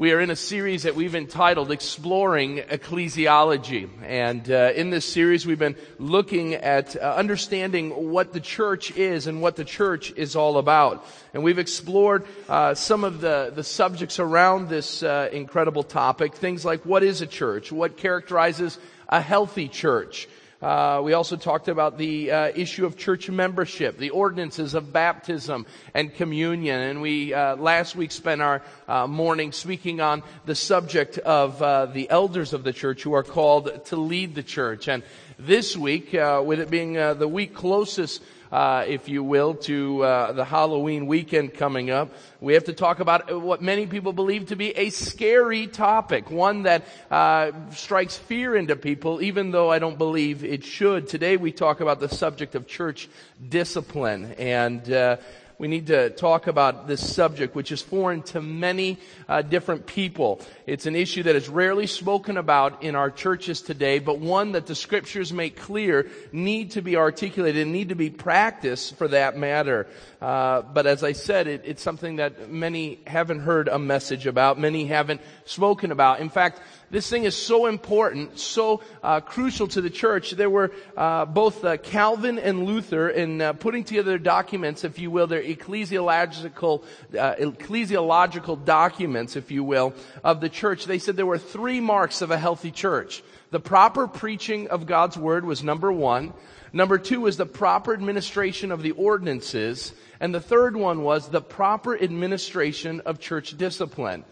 [0.00, 3.86] We are in a series that we've entitled Exploring Ecclesiology.
[4.02, 9.26] And uh, in this series, we've been looking at uh, understanding what the church is
[9.26, 11.06] and what the church is all about.
[11.34, 16.34] And we've explored uh, some of the, the subjects around this uh, incredible topic.
[16.34, 17.70] Things like what is a church?
[17.70, 20.28] What characterizes a healthy church?
[20.60, 25.64] Uh, we also talked about the uh, issue of church membership, the ordinances of baptism
[25.94, 31.16] and communion, and we uh, last week spent our uh, morning speaking on the subject
[31.16, 34.86] of uh, the elders of the church who are called to lead the church.
[34.86, 35.02] And
[35.38, 38.22] this week, uh, with it being the week closest
[38.52, 42.12] uh, if you will, to uh, the Halloween weekend coming up.
[42.40, 46.62] We have to talk about what many people believe to be a scary topic, one
[46.64, 51.08] that uh, strikes fear into people, even though I don't believe it should.
[51.08, 53.08] Today we talk about the subject of church
[53.48, 55.16] discipline, and uh,
[55.60, 58.96] we need to talk about this subject, which is foreign to many
[59.28, 60.40] uh, different people.
[60.70, 64.66] It's an issue that is rarely spoken about in our churches today, but one that
[64.66, 69.36] the scriptures make clear need to be articulated and need to be practiced for that
[69.36, 69.88] matter.
[70.22, 74.60] Uh, but as I said, it, it's something that many haven't heard a message about,
[74.60, 76.20] many haven't spoken about.
[76.20, 80.32] In fact, this thing is so important, so uh, crucial to the church.
[80.32, 84.98] There were uh, both uh, Calvin and Luther in uh, putting together their documents, if
[84.98, 86.82] you will, their ecclesiological
[87.16, 90.84] uh, ecclesiological documents, if you will, of the church.
[90.84, 93.22] They said there were three marks of a healthy church.
[93.50, 96.34] The proper preaching of God's word was number one.
[96.72, 99.94] Number two was the proper administration of the ordinances.
[100.20, 104.24] And the third one was the proper administration of church discipline.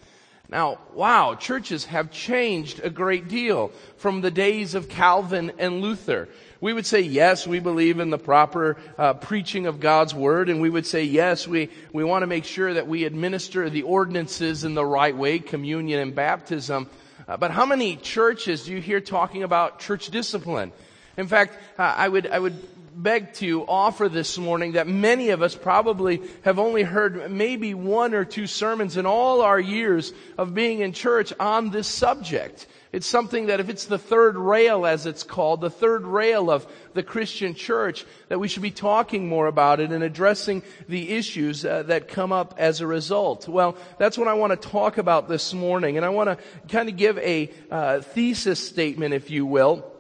[0.51, 6.29] Now, wow, churches have changed a great deal from the days of Calvin and Luther.
[6.61, 10.61] We would say, yes, we believe in the proper uh, preaching of God's word, and
[10.61, 14.65] we would say, yes, we, we want to make sure that we administer the ordinances
[14.65, 16.89] in the right way, communion and baptism.
[17.29, 20.73] Uh, but how many churches do you hear talking about church discipline?
[21.17, 22.57] In fact, uh, I would, I would
[23.03, 28.13] beg to offer this morning that many of us probably have only heard maybe one
[28.13, 32.67] or two sermons in all our years of being in church on this subject.
[32.91, 36.67] It's something that if it's the third rail, as it's called, the third rail of
[36.95, 41.65] the Christian church, that we should be talking more about it and addressing the issues
[41.65, 43.47] uh, that come up as a result.
[43.47, 46.89] Well, that's what I want to talk about this morning, and I want to kind
[46.89, 49.98] of give a uh, thesis statement, if you will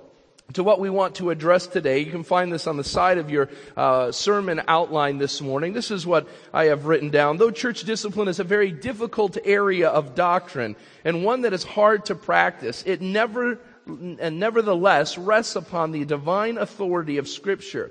[0.54, 1.98] to what we want to address today.
[1.98, 5.75] You can find this on the side of your uh, sermon outline this morning.
[5.75, 7.36] This is what I have written down.
[7.36, 12.06] Though church discipline is a very difficult area of doctrine and one that is hard
[12.06, 17.91] to practice, it never and nevertheless rests upon the divine authority of Scripture.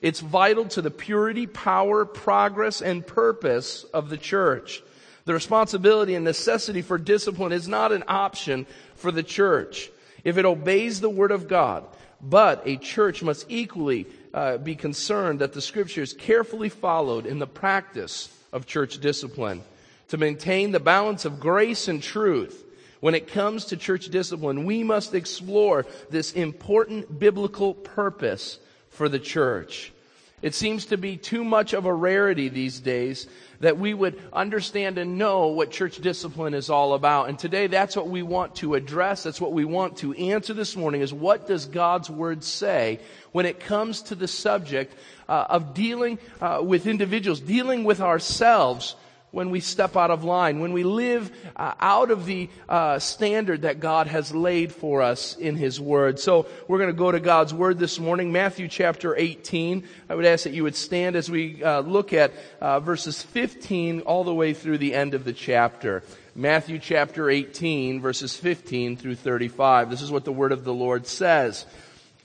[0.00, 4.82] It's vital to the purity, power, progress, and purpose of the church.
[5.24, 9.90] The responsibility and necessity for discipline is not an option for the church.
[10.24, 11.84] If it obeys the Word of God,
[12.20, 17.46] but a church must equally uh, be concerned that the scriptures carefully followed in the
[17.46, 19.62] practice of church discipline
[20.08, 22.64] to maintain the balance of grace and truth.
[23.00, 28.58] When it comes to church discipline, we must explore this important biblical purpose
[28.90, 29.92] for the church.
[30.40, 33.26] It seems to be too much of a rarity these days
[33.60, 37.28] that we would understand and know what church discipline is all about.
[37.28, 39.24] And today that's what we want to address.
[39.24, 43.00] That's what we want to answer this morning is what does God's word say
[43.32, 44.94] when it comes to the subject
[45.28, 48.94] uh, of dealing uh, with individuals, dealing with ourselves
[49.30, 53.62] when we step out of line, when we live uh, out of the uh, standard
[53.62, 56.18] that God has laid for us in His Word.
[56.18, 59.84] So we're going to go to God's Word this morning, Matthew chapter 18.
[60.08, 64.00] I would ask that you would stand as we uh, look at uh, verses 15
[64.02, 66.02] all the way through the end of the chapter.
[66.34, 69.90] Matthew chapter 18, verses 15 through 35.
[69.90, 71.66] This is what the Word of the Lord says.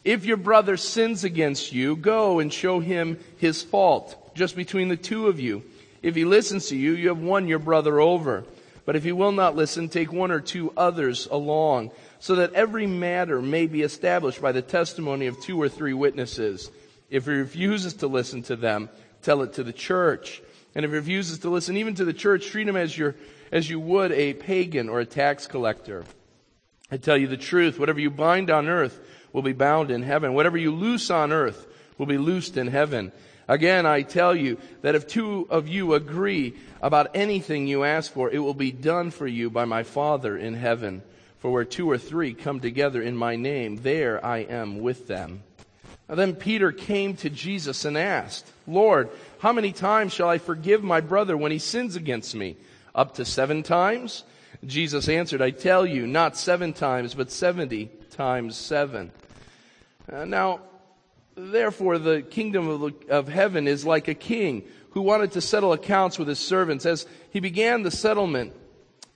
[0.03, 4.97] If your brother sins against you, go and show him his fault, just between the
[4.97, 5.63] two of you.
[6.03, 8.43] If he listens to you, you have won your brother over.
[8.85, 12.85] But if he will not listen, take one or two others along, so that every
[12.85, 16.69] matter may be established by the testimony of two or three witnesses.
[17.09, 18.89] If he refuses to listen to them,
[19.21, 20.41] tell it to the church.
[20.75, 23.15] And if he refuses to listen even to the church, treat him as your,
[23.51, 26.03] as you would a pagan or a tax collector.
[26.91, 28.99] I tell you the truth, whatever you bind on earth
[29.31, 30.33] will be bound in heaven.
[30.33, 31.67] Whatever you loose on earth
[31.97, 33.13] will be loosed in heaven.
[33.47, 38.29] Again, I tell you that if two of you agree about anything you ask for,
[38.29, 41.01] it will be done for you by my Father in heaven.
[41.39, 45.43] For where two or three come together in my name, there I am with them.
[46.07, 49.09] Now then Peter came to Jesus and asked, Lord,
[49.39, 52.55] how many times shall I forgive my brother when he sins against me?
[52.95, 54.23] Up to seven times?
[54.65, 59.11] Jesus answered, I tell you, not seven times, but seventy times seven.
[60.09, 60.61] Uh, now,
[61.35, 66.19] therefore, the kingdom of, of heaven is like a king who wanted to settle accounts
[66.19, 66.85] with his servants.
[66.85, 68.53] As he began the settlement,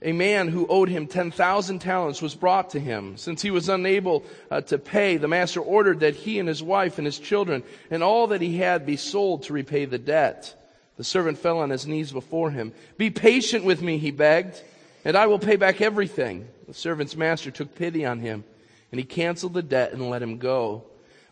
[0.00, 3.16] a man who owed him 10,000 talents was brought to him.
[3.16, 6.98] Since he was unable uh, to pay, the master ordered that he and his wife
[6.98, 10.54] and his children and all that he had be sold to repay the debt.
[10.96, 12.72] The servant fell on his knees before him.
[12.96, 14.62] Be patient with me, he begged
[15.04, 16.48] and I will pay back everything.
[16.66, 18.44] The servant's master took pity on him,
[18.90, 20.84] and he canceled the debt and let him go.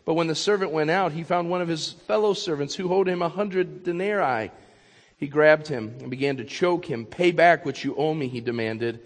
[0.07, 3.09] But when the servant went out, he found one of his fellow servants who owed
[3.09, 4.51] him a hundred denarii.
[5.17, 7.05] He grabbed him and began to choke him.
[7.05, 9.01] Pay back what you owe me, he demanded.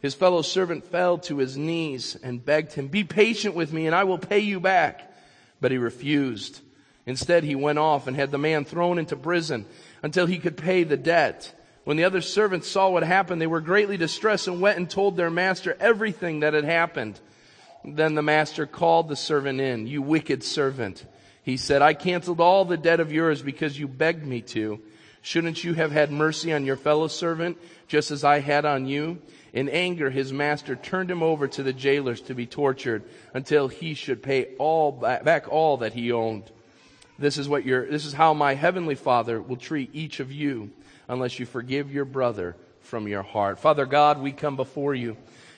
[0.00, 3.94] His fellow servant fell to his knees and begged him, Be patient with me, and
[3.94, 5.12] I will pay you back.
[5.60, 6.62] But he refused.
[7.04, 9.66] Instead, he went off and had the man thrown into prison
[10.02, 11.52] until he could pay the debt.
[11.84, 15.18] When the other servants saw what happened, they were greatly distressed and went and told
[15.18, 17.20] their master everything that had happened.
[17.86, 19.86] Then the master called the servant in.
[19.86, 21.06] You wicked servant.
[21.42, 24.80] He said, I canceled all the debt of yours because you begged me to.
[25.22, 29.18] Shouldn't you have had mercy on your fellow servant just as I had on you?
[29.52, 33.94] In anger, his master turned him over to the jailers to be tortured until he
[33.94, 36.50] should pay all back all that he owned.
[37.18, 40.70] This is what your, this is how my heavenly father will treat each of you
[41.08, 43.58] unless you forgive your brother from your heart.
[43.58, 45.16] Father God, we come before you.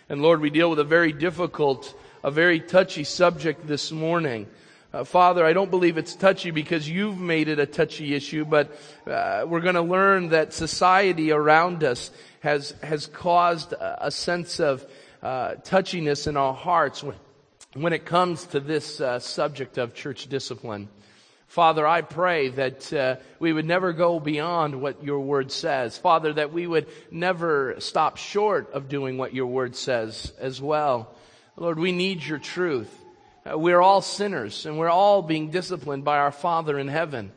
[0.08, 4.46] And Lord, we deal with a very difficult, a very touchy subject this morning.
[4.92, 8.72] Uh, Father, I don't believe it's touchy because you've made it a touchy issue, but
[9.06, 12.10] uh, we're going to learn that society around us
[12.40, 14.84] has has caused a, a sense of
[15.22, 17.16] uh, touchiness in our hearts when,
[17.74, 20.88] when it comes to this uh, subject of church discipline.
[21.48, 25.96] Father, I pray that uh, we would never go beyond what your word says.
[25.96, 31.14] Father, that we would never stop short of doing what your word says as well.
[31.60, 32.88] Lord, we need your truth.
[33.44, 37.32] Uh, we're all sinners and we're all being disciplined by our Father in heaven.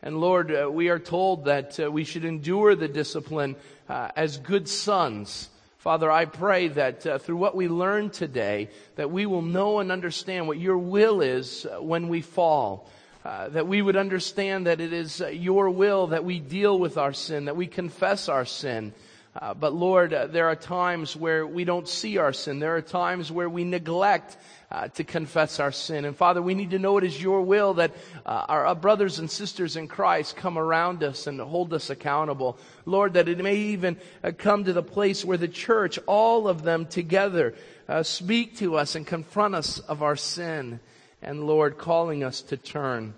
[0.00, 3.56] And Lord, uh, we are told that uh, we should endure the discipline
[3.88, 5.50] uh, as good sons.
[5.78, 9.90] Father, I pray that uh, through what we learn today, that we will know and
[9.90, 12.88] understand what your will is uh, when we fall.
[13.24, 16.96] Uh, that we would understand that it is uh, your will that we deal with
[16.96, 18.92] our sin, that we confess our sin.
[19.36, 22.60] Uh, but Lord, uh, there are times where we don't see our sin.
[22.60, 24.36] There are times where we neglect
[24.70, 26.04] uh, to confess our sin.
[26.04, 27.92] And Father, we need to know it is your will that
[28.24, 32.58] our brothers and sisters in Christ come around us and hold us accountable.
[32.86, 33.96] Lord, that it may even
[34.38, 37.54] come to the place where the church, all of them together,
[38.02, 40.80] speak to us and confront us of our sin
[41.24, 43.14] and Lord, calling us to turn.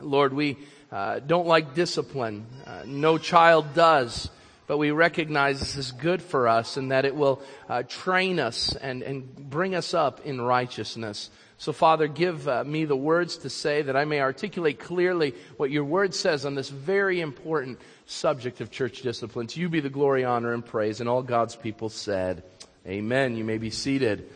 [0.00, 0.56] Lord, we
[0.90, 2.46] uh, don't like discipline.
[2.66, 4.30] Uh, no child does.
[4.66, 8.74] But we recognize this is good for us and that it will uh, train us
[8.76, 11.30] and, and bring us up in righteousness.
[11.58, 15.70] So, Father, give uh, me the words to say that I may articulate clearly what
[15.70, 19.46] your word says on this very important subject of church discipline.
[19.48, 21.00] To you be the glory, honor, and praise.
[21.00, 22.42] And all God's people said,
[22.86, 23.36] Amen.
[23.36, 24.28] You may be seated.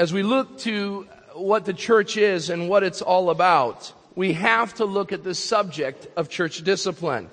[0.00, 4.74] As we look to what the church is and what it's all about, we have
[4.74, 7.28] to look at the subject of church discipline.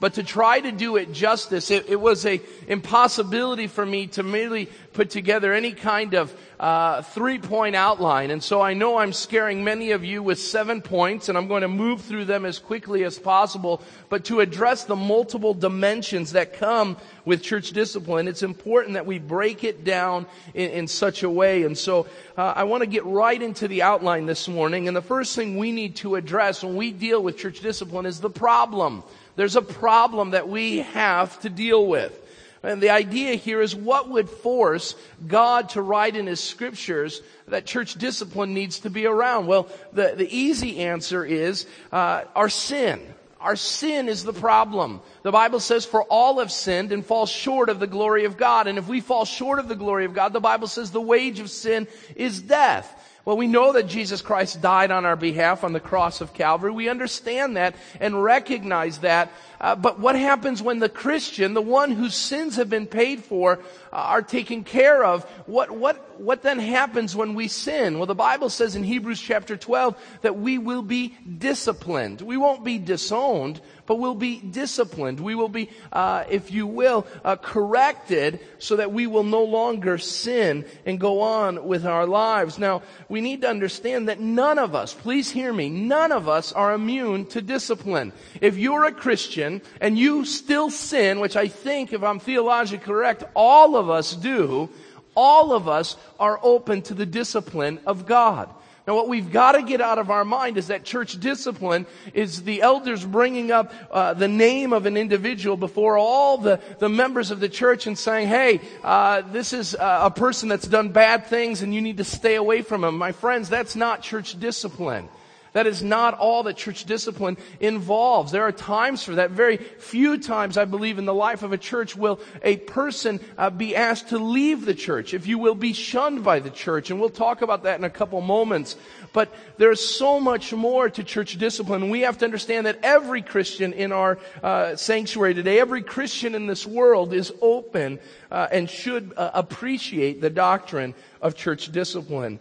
[0.00, 4.22] But to try to do it justice, it, it was a impossibility for me to
[4.22, 8.30] merely put together any kind of uh, three point outline.
[8.30, 11.62] And so I know I'm scaring many of you with seven points, and I'm going
[11.62, 13.82] to move through them as quickly as possible.
[14.08, 19.18] But to address the multiple dimensions that come with church discipline, it's important that we
[19.18, 21.64] break it down in, in such a way.
[21.64, 24.86] And so uh, I want to get right into the outline this morning.
[24.86, 28.20] And the first thing we need to address when we deal with church discipline is
[28.20, 29.02] the problem.
[29.36, 32.20] There's a problem that we have to deal with.
[32.62, 34.94] And the idea here is what would force
[35.26, 39.46] God to write in His scriptures that church discipline needs to be around?
[39.46, 43.02] Well, the, the easy answer is uh, our sin.
[43.38, 45.02] Our sin is the problem.
[45.22, 48.66] The Bible says, for all have sinned and fall short of the glory of God.
[48.66, 51.40] And if we fall short of the glory of God, the Bible says the wage
[51.40, 51.86] of sin
[52.16, 53.03] is death.
[53.24, 56.72] Well, we know that Jesus Christ died on our behalf on the cross of Calvary.
[56.72, 59.32] We understand that and recognize that.
[59.58, 63.60] Uh, but what happens when the Christian, the one whose sins have been paid for,
[63.90, 65.24] uh, are taken care of?
[65.46, 67.96] What, what, what then happens when we sin?
[67.96, 72.20] Well, the Bible says in Hebrews chapter 12 that we will be disciplined.
[72.20, 75.20] We won't be disowned, but we'll be disciplined.
[75.20, 79.98] We will be, uh, if you will, uh, corrected so that we will no longer
[79.98, 82.58] sin and go on with our lives.
[82.58, 86.52] Now, we need to understand that none of us, please hear me, none of us
[86.52, 88.12] are immune to discipline.
[88.40, 93.24] If you're a Christian, and you still sin, which I think, if I'm theologically correct,
[93.34, 94.70] all of us do,
[95.14, 98.48] all of us are open to the discipline of God.
[98.86, 102.42] Now what we've got to get out of our mind is that church discipline is
[102.42, 107.30] the elders bringing up uh, the name of an individual before all the, the members
[107.30, 111.62] of the church and saying, hey, uh, this is a person that's done bad things
[111.62, 112.98] and you need to stay away from him.
[112.98, 115.08] My friends, that's not church discipline.
[115.54, 118.32] That is not all that church discipline involves.
[118.32, 119.30] There are times for that.
[119.30, 123.50] Very few times, I believe, in the life of a church will a person uh,
[123.50, 126.90] be asked to leave the church, if you will, be shunned by the church.
[126.90, 128.74] And we'll talk about that in a couple moments.
[129.12, 131.88] But there's so much more to church discipline.
[131.88, 136.48] We have to understand that every Christian in our uh, sanctuary today, every Christian in
[136.48, 142.40] this world is open uh, and should uh, appreciate the doctrine of church discipline.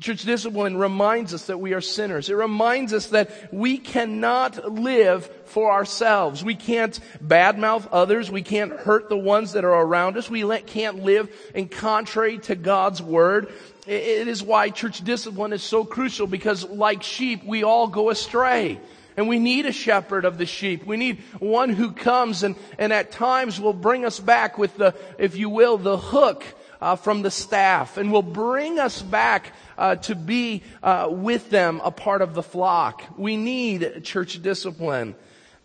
[0.00, 2.28] Church discipline reminds us that we are sinners.
[2.28, 6.44] It reminds us that we cannot live for ourselves.
[6.44, 8.28] We can't badmouth others.
[8.28, 10.28] We can't hurt the ones that are around us.
[10.28, 13.52] We can't live in contrary to God's word.
[13.86, 18.80] It is why church discipline is so crucial because like sheep, we all go astray.
[19.16, 20.84] And we need a shepherd of the sheep.
[20.84, 24.92] We need one who comes and, and at times will bring us back with the,
[25.18, 26.44] if you will, the hook
[26.80, 31.80] uh, from the staff and will bring us back uh, to be uh, with them
[31.84, 33.02] a part of the flock.
[33.16, 35.14] We need church discipline.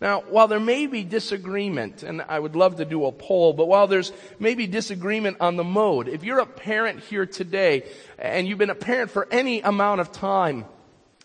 [0.00, 3.68] Now, while there may be disagreement, and I would love to do a poll, but
[3.68, 7.84] while there's maybe disagreement on the mode, if you're a parent here today
[8.18, 10.64] and you've been a parent for any amount of time,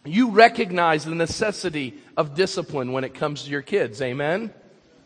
[0.04, 4.01] you recognize the necessity of discipline when it comes to your kids.
[4.01, 4.54] Amen?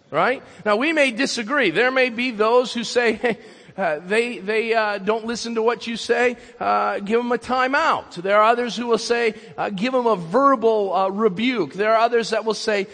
[0.09, 0.41] Right?
[0.65, 1.69] Now we may disagree.
[1.69, 3.37] There may be those who say, hey,
[3.77, 8.15] uh, they they uh, don't listen to what you say, uh, give them a timeout.
[8.15, 11.73] There are others who will say, uh, give them a verbal uh, rebuke.
[11.73, 12.87] There are others that will say,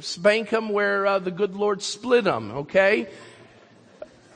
[0.00, 2.50] spank them where the good Lord split them.
[2.52, 3.08] Okay,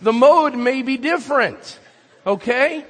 [0.00, 1.78] the mode may be different.
[2.26, 2.84] Okay,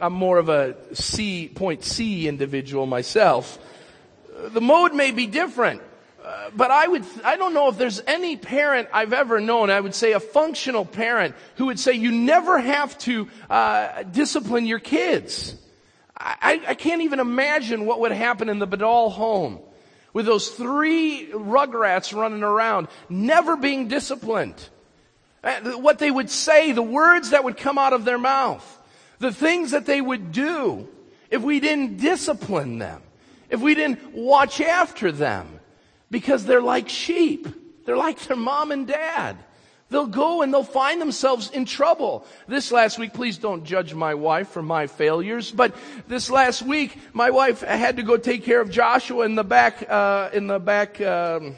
[0.00, 3.58] I'm more of a C point C individual myself.
[4.48, 5.82] The mode may be different
[6.54, 9.94] but I would, I don't know if there's any parent I've ever known, I would
[9.94, 15.54] say a functional parent, who would say you never have to uh, discipline your kids.
[16.16, 19.60] I, I can't even imagine what would happen in the Badal home
[20.12, 24.68] with those three rugrats running around, never being disciplined.
[25.42, 28.78] Uh, what they would say, the words that would come out of their mouth,
[29.18, 30.86] the things that they would do
[31.30, 33.00] if we didn't discipline them,
[33.48, 35.59] if we didn't watch after them
[36.10, 37.46] because they're like sheep.
[37.84, 39.36] They're like their mom and dad.
[39.90, 42.24] They'll go and they'll find themselves in trouble.
[42.46, 45.74] This last week, please don't judge my wife for my failures, but
[46.06, 49.84] this last week, my wife had to go take care of Joshua in the back,
[49.90, 51.56] uh, in the back, um,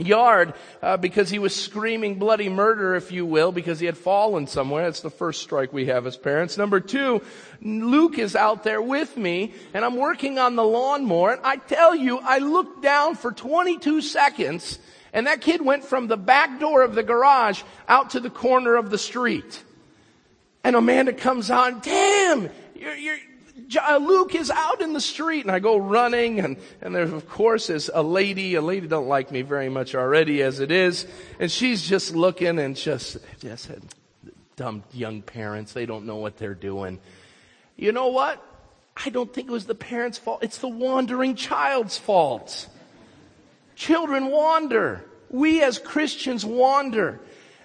[0.00, 4.46] yard uh, because he was screaming bloody murder, if you will, because he had fallen
[4.46, 4.84] somewhere.
[4.84, 6.56] That's the first strike we have as parents.
[6.56, 7.22] Number two,
[7.62, 11.32] Luke is out there with me, and I'm working on the lawnmower.
[11.32, 14.78] And I tell you, I looked down for 22 seconds,
[15.12, 18.76] and that kid went from the back door of the garage out to the corner
[18.76, 19.62] of the street.
[20.62, 23.16] And Amanda comes on, damn, you're, you're,
[23.76, 27.28] Uh, Luke is out in the street and I go running and, and there of
[27.28, 31.06] course is a lady, a lady don't like me very much already as it is.
[31.38, 33.70] And she's just looking and just, just
[34.56, 35.72] dumb young parents.
[35.72, 37.00] They don't know what they're doing.
[37.76, 38.44] You know what?
[39.04, 40.42] I don't think it was the parents' fault.
[40.42, 42.68] It's the wandering child's fault.
[43.74, 45.04] Children wander.
[45.30, 47.20] We as Christians wander.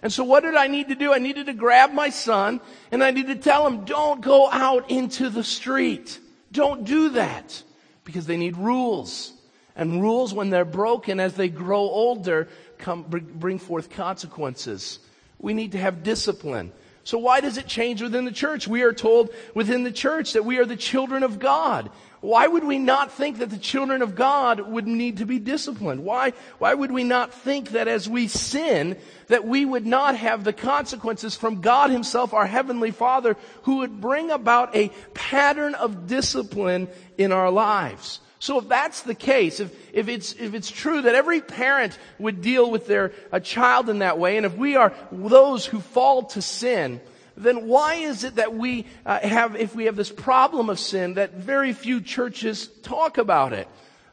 [0.05, 1.15] And so what did I need to do?
[1.15, 4.91] I needed to grab my son and I needed to tell him, don't go out
[4.91, 6.19] into the street.
[6.51, 7.63] Don't do that.
[8.03, 9.33] Because they need rules.
[9.75, 12.47] And rules, when they're broken as they grow older,
[12.77, 14.99] come, bring forth consequences.
[15.39, 16.71] We need to have discipline.
[17.03, 18.67] So why does it change within the church?
[18.67, 21.89] We are told within the church that we are the children of God.
[22.25, 26.03] Why would we not think that the children of God would need to be disciplined?
[26.03, 30.43] Why, why would we not think that as we sin, that we would not have
[30.43, 36.07] the consequences from God himself, our heavenly father, who would bring about a pattern of
[36.07, 38.21] discipline in our lives?
[38.39, 42.41] So if that's the case, if, if it's, if it's true that every parent would
[42.41, 46.23] deal with their a child in that way, and if we are those who fall
[46.23, 47.01] to sin,
[47.37, 51.15] then why is it that we uh, have, if we have this problem of sin,
[51.15, 53.67] that very few churches talk about it?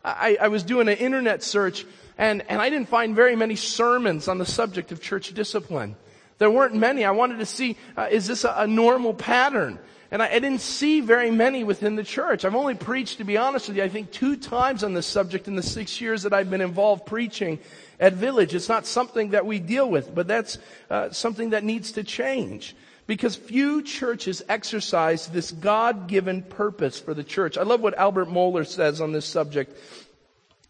[0.05, 1.87] I, I was doing an internet search
[2.19, 5.97] and, and I didn't find very many sermons on the subject of church discipline.
[6.38, 7.05] There weren't many.
[7.05, 9.79] I wanted to see, uh, is this a, a normal pattern?
[10.11, 12.45] And I, I, didn't see very many within the church.
[12.45, 15.49] I've only preached, to be honest with you, I think two times on this subject
[15.49, 17.59] in the six years that I've been involved preaching
[17.99, 18.55] at Village.
[18.55, 20.59] It's not something that we deal with, but that's
[20.91, 22.76] uh, something that needs to change.
[23.12, 27.59] Because few churches exercise this God-given purpose for the church.
[27.59, 29.76] I love what Albert Mohler says on this subject.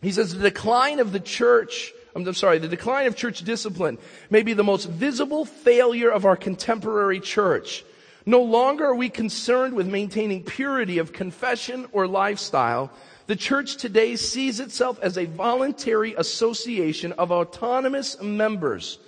[0.00, 3.96] He says the decline of the church I'm sorry, the decline of church discipline
[4.28, 7.84] may be the most visible failure of our contemporary church.
[8.26, 12.90] No longer are we concerned with maintaining purity of confession or lifestyle.
[13.28, 18.98] The church today sees itself as a voluntary association of autonomous members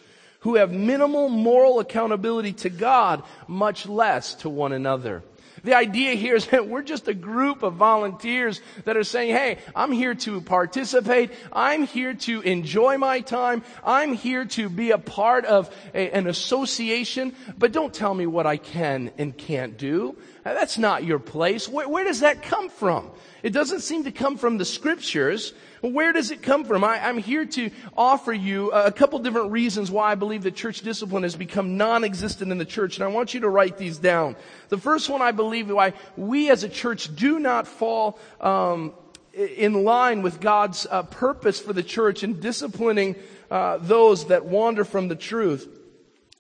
[0.45, 5.23] who have minimal moral accountability to God, much less to one another.
[5.65, 9.59] The idea here is that we're just a group of volunteers that are saying, hey,
[9.75, 11.33] I'm here to participate.
[11.51, 13.65] I'm here to enjoy my time.
[13.83, 18.47] I'm here to be a part of a, an association, but don't tell me what
[18.47, 20.17] I can and can't do.
[20.45, 21.69] That's not your place.
[21.69, 23.11] Where, where does that come from?
[23.43, 25.55] It doesn't seem to come from the scriptures.
[25.81, 26.85] Where does it come from?
[26.85, 30.83] I, am here to offer you a couple different reasons why I believe that church
[30.83, 34.37] discipline has become non-existent in the church, and I want you to write these down.
[34.69, 38.93] The first one I believe why we as a church do not fall um,
[39.33, 43.17] in line with God's uh, purpose for the church in disciplining
[43.51, 45.74] uh, those that wander from the truth.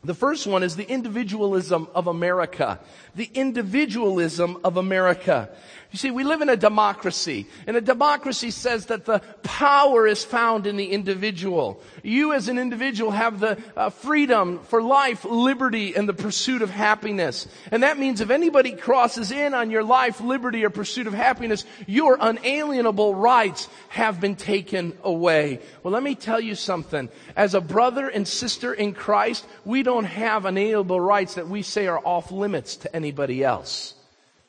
[0.04, 2.78] The first one is the individualism of America.
[3.14, 5.48] The individualism of America.
[5.94, 10.24] You see, we live in a democracy, and a democracy says that the power is
[10.24, 11.80] found in the individual.
[12.02, 16.70] You as an individual have the uh, freedom for life, liberty, and the pursuit of
[16.70, 17.46] happiness.
[17.70, 21.64] And that means if anybody crosses in on your life, liberty, or pursuit of happiness,
[21.86, 25.60] your unalienable rights have been taken away.
[25.84, 27.08] Well, let me tell you something.
[27.36, 31.86] As a brother and sister in Christ, we don't have unalienable rights that we say
[31.86, 33.94] are off limits to anybody else.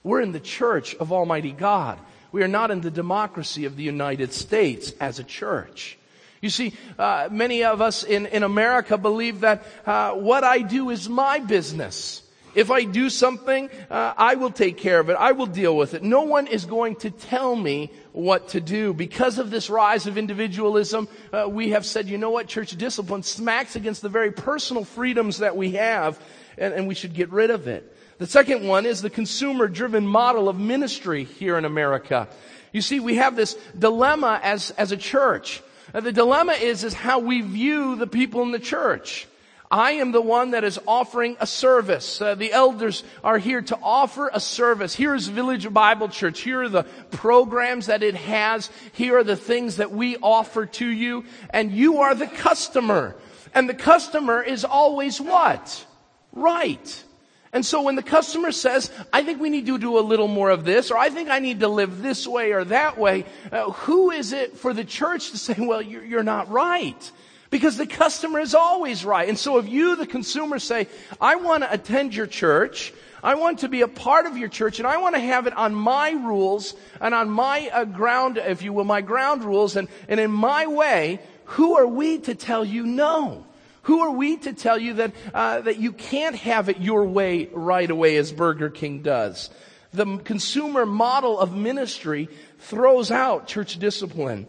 [0.06, 1.98] We're in the church of Almighty God.
[2.32, 5.98] We are not in the democracy of the United States as a church.
[6.44, 10.92] You see, uh, many of us in, in America believe that uh, what I do
[10.92, 12.22] is my business.
[12.54, 15.18] If I do something, uh, I will take care of it.
[15.20, 16.04] I will deal with it.
[16.04, 18.94] No one is going to tell me what to do.
[18.94, 23.24] Because of this rise of individualism, uh, we have said, you know what, church discipline
[23.24, 26.22] smacks against the very personal freedoms that we have,
[26.60, 27.92] and, and we should get rid of it.
[28.18, 32.30] The second one is the consumer driven model of ministry here in America.
[32.72, 35.62] You see, we have this dilemma as, as a church.
[35.94, 39.28] Uh, the dilemma is, is how we view the people in the church.
[39.70, 42.22] I am the one that is offering a service.
[42.22, 44.96] Uh, the elders are here to offer a service.
[44.96, 46.42] Here is Village Bible Church.
[46.42, 48.70] Here are the programs that it has.
[48.94, 51.26] Here are the things that we offer to you.
[51.50, 53.16] And you are the customer.
[53.54, 55.86] And the customer is always what?
[56.32, 57.04] Right.
[57.56, 60.50] And so when the customer says, I think we need to do a little more
[60.50, 63.72] of this, or I think I need to live this way or that way, uh,
[63.72, 67.12] who is it for the church to say, well, you're, you're not right?
[67.52, 69.30] Because the customer is always right.
[69.30, 70.90] And so if you, the consumer, say,
[71.22, 74.80] I want to attend your church, I want to be a part of your church,
[74.80, 78.64] and I want to have it on my rules and on my uh, ground, if
[78.64, 82.66] you will, my ground rules and, and in my way, who are we to tell
[82.66, 83.46] you no?
[83.86, 87.50] Who are we to tell you that, uh, that you can't have it your way
[87.54, 89.52] right away as Burger King does?
[89.94, 94.48] The consumer model of ministry throws out church discipline.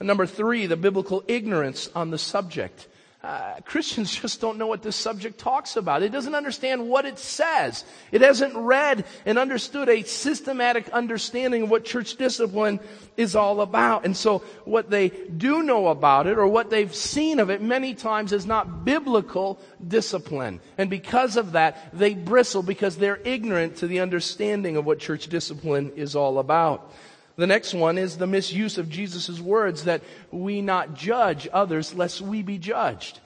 [0.00, 2.87] And number three, the biblical ignorance on the subject.
[3.20, 6.04] Uh, Christians just don't know what this subject talks about.
[6.04, 7.84] It doesn't understand what it says.
[8.12, 12.78] It hasn't read and understood a systematic understanding of what church discipline
[13.16, 14.04] is all about.
[14.04, 17.92] And so what they do know about it or what they've seen of it many
[17.94, 20.60] times is not biblical discipline.
[20.78, 25.26] And because of that, they bristle because they're ignorant to the understanding of what church
[25.26, 26.92] discipline is all about.
[27.38, 32.20] The next one is the misuse of Jesus' words that we not judge others lest
[32.20, 33.20] we be judged.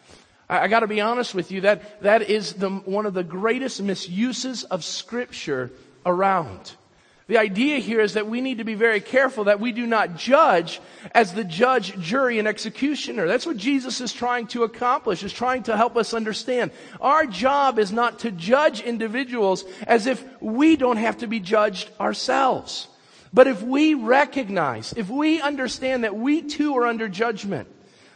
[0.51, 3.83] I, I gotta be honest with you, that, that is the, one of the greatest
[3.83, 5.71] misuses of scripture
[6.05, 6.77] around.
[7.27, 10.19] The idea here is that we need to be very careful that we do not
[10.19, 10.83] judge
[11.15, 13.27] as the judge, jury, and executioner.
[13.27, 16.73] That's what Jesus is trying to accomplish, is trying to help us understand.
[17.01, 21.91] Our job is not to judge individuals as if we don't have to be judged
[21.99, 22.89] ourselves.
[23.33, 27.69] But if we recognize, if we understand that we too are under judgment,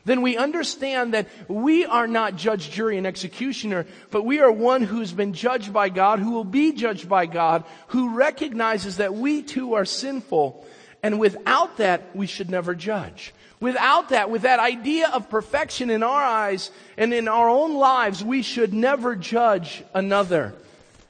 [0.04, 4.82] then we understand that we are not judge, jury, and executioner, but we are one
[4.82, 9.42] who's been judged by God, who will be judged by God, who recognizes that we
[9.42, 10.64] too are sinful.
[11.02, 13.34] And without that, we should never judge.
[13.58, 18.22] Without that, with that idea of perfection in our eyes and in our own lives,
[18.22, 20.54] we should never judge another.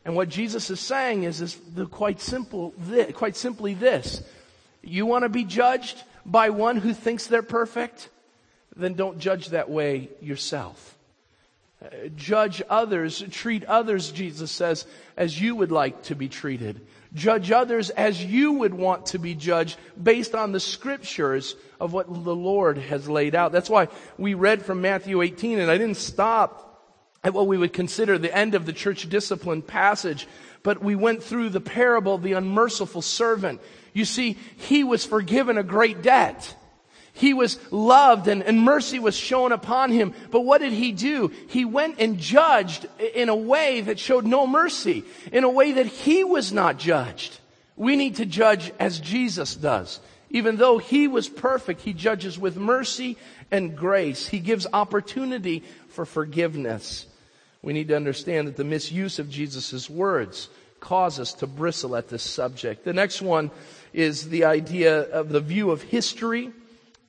[0.06, 2.72] And what Jesus is saying is, is the quite simple,
[3.14, 4.22] quite simply this.
[4.80, 8.08] You want to be judged by one who thinks they're perfect?
[8.76, 10.96] Then don't judge that way yourself.
[11.84, 16.86] Uh, judge others, treat others, Jesus says, as you would like to be treated.
[17.12, 22.06] Judge others as you would want to be judged based on the scriptures of what
[22.06, 23.50] the Lord has laid out.
[23.50, 23.88] That's why
[24.18, 26.66] we read from Matthew 18 and I didn't stop
[27.26, 30.28] at what we would consider the end of the church discipline passage,
[30.62, 33.60] but we went through the parable of the unmerciful servant.
[33.92, 36.54] You see, he was forgiven a great debt.
[37.12, 40.14] He was loved and, and, mercy was shown upon him.
[40.30, 41.32] But what did he do?
[41.48, 45.86] He went and judged in a way that showed no mercy, in a way that
[45.86, 47.40] he was not judged.
[47.74, 49.98] We need to judge as Jesus does.
[50.30, 53.16] Even though he was perfect, he judges with mercy
[53.50, 54.28] and grace.
[54.28, 57.06] He gives opportunity for forgiveness.
[57.66, 60.48] We need to understand that the misuse of Jesus' words
[60.78, 62.84] cause us to bristle at this subject.
[62.84, 63.50] The next one
[63.92, 66.52] is the idea of the view of history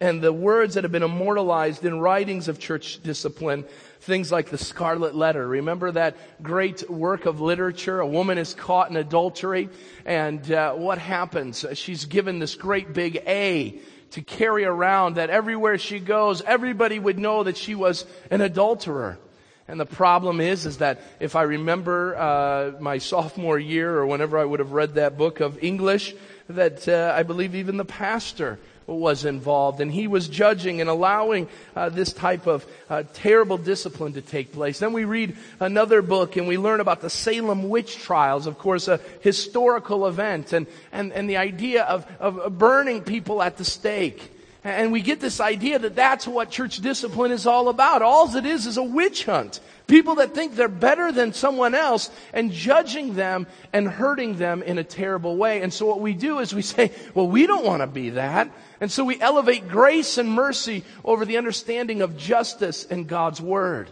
[0.01, 3.65] and the words that have been immortalized in writings of church discipline,
[3.99, 5.47] things like the Scarlet Letter.
[5.47, 7.99] Remember that great work of literature?
[7.99, 9.69] A woman is caught in adultery,
[10.07, 11.67] and uh, what happens?
[11.73, 17.19] She's given this great big A to carry around that everywhere she goes, everybody would
[17.19, 19.19] know that she was an adulterer.
[19.67, 24.37] And the problem is, is that if I remember uh, my sophomore year or whenever
[24.37, 26.15] I would have read that book of English,
[26.49, 31.49] that uh, I believe even the pastor was involved, and he was judging and allowing
[31.75, 34.79] uh, this type of uh, terrible discipline to take place.
[34.79, 38.87] Then we read another book, and we learn about the Salem witch trials, of course,
[38.87, 44.31] a historical event, and and and the idea of of burning people at the stake.
[44.67, 48.01] And we get this idea that that's what church discipline is all about.
[48.01, 49.61] All it is is a witch hunt.
[49.87, 54.77] People that think they're better than someone else and judging them and hurting them in
[54.77, 55.61] a terrible way.
[55.61, 58.51] And so what we do is we say, well, we don't want to be that.
[58.81, 63.89] And so we elevate grace and mercy over the understanding of justice and God's Word.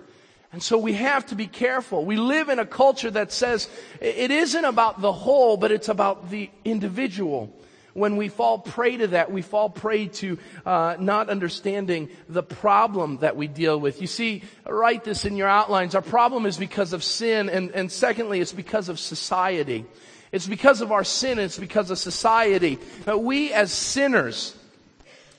[0.52, 2.04] And so we have to be careful.
[2.04, 3.70] We live in a culture that says
[4.02, 7.54] it isn't about the whole, but it's about the individual.
[7.96, 13.20] When we fall prey to that, we fall prey to uh, not understanding the problem
[13.20, 14.02] that we deal with.
[14.02, 15.96] You see, write this in your outlines.
[15.96, 19.86] Our problem is because of sin, and, and secondly, it's because of society.
[20.34, 22.80] It's because of our sin, it's because of society.
[23.06, 24.54] But we as sinners,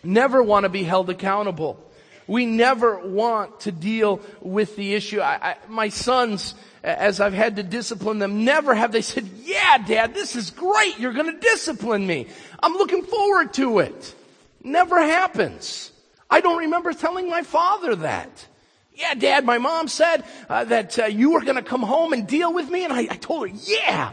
[0.03, 1.79] never want to be held accountable.
[2.27, 5.21] We never want to deal with the issue.
[5.21, 6.55] I, I, my sons,
[6.87, 10.99] as I've had to discipline them, never have they said, yeah, dad, this is great.
[11.01, 12.29] You're going to discipline me.
[12.63, 14.15] I'm looking forward to it.
[14.63, 15.91] Never happens.
[16.31, 18.47] I don't remember telling my father that.
[18.95, 22.27] Yeah, dad, my mom said uh, that uh, you were going to come home and
[22.27, 22.85] deal with me.
[22.85, 24.13] And I, I told her, yeah,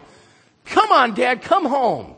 [0.66, 2.16] come on, dad, come home.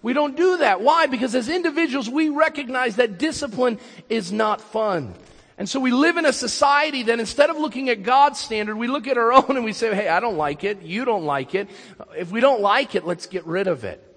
[0.00, 0.80] We don't do that.
[0.80, 1.06] Why?
[1.06, 3.78] Because as individuals, we recognize that discipline
[4.08, 5.14] is not fun.
[5.58, 8.86] And so we live in a society that instead of looking at God's standard, we
[8.86, 10.82] look at our own and we say, hey, I don't like it.
[10.82, 11.68] You don't like it.
[12.16, 14.08] If we don't like it, let's get rid of it.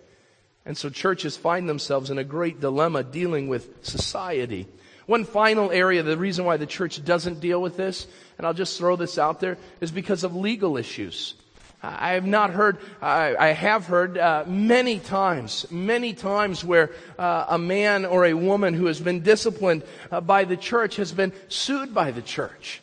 [0.65, 4.67] And so churches find themselves in a great dilemma dealing with society.
[5.05, 8.77] One final area, the reason why the church doesn't deal with this, and I'll just
[8.77, 11.35] throw this out there, is because of legal issues.
[11.83, 17.45] I have not heard, I, I have heard uh, many times, many times where uh,
[17.49, 21.31] a man or a woman who has been disciplined uh, by the church has been
[21.47, 22.81] sued by the church,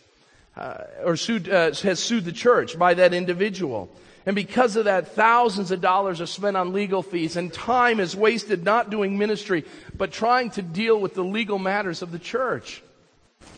[0.57, 3.91] uh, or sued, uh, has sued the church by that individual.
[4.25, 8.15] And because of that, thousands of dollars are spent on legal fees and time is
[8.15, 9.65] wasted not doing ministry,
[9.97, 12.83] but trying to deal with the legal matters of the church.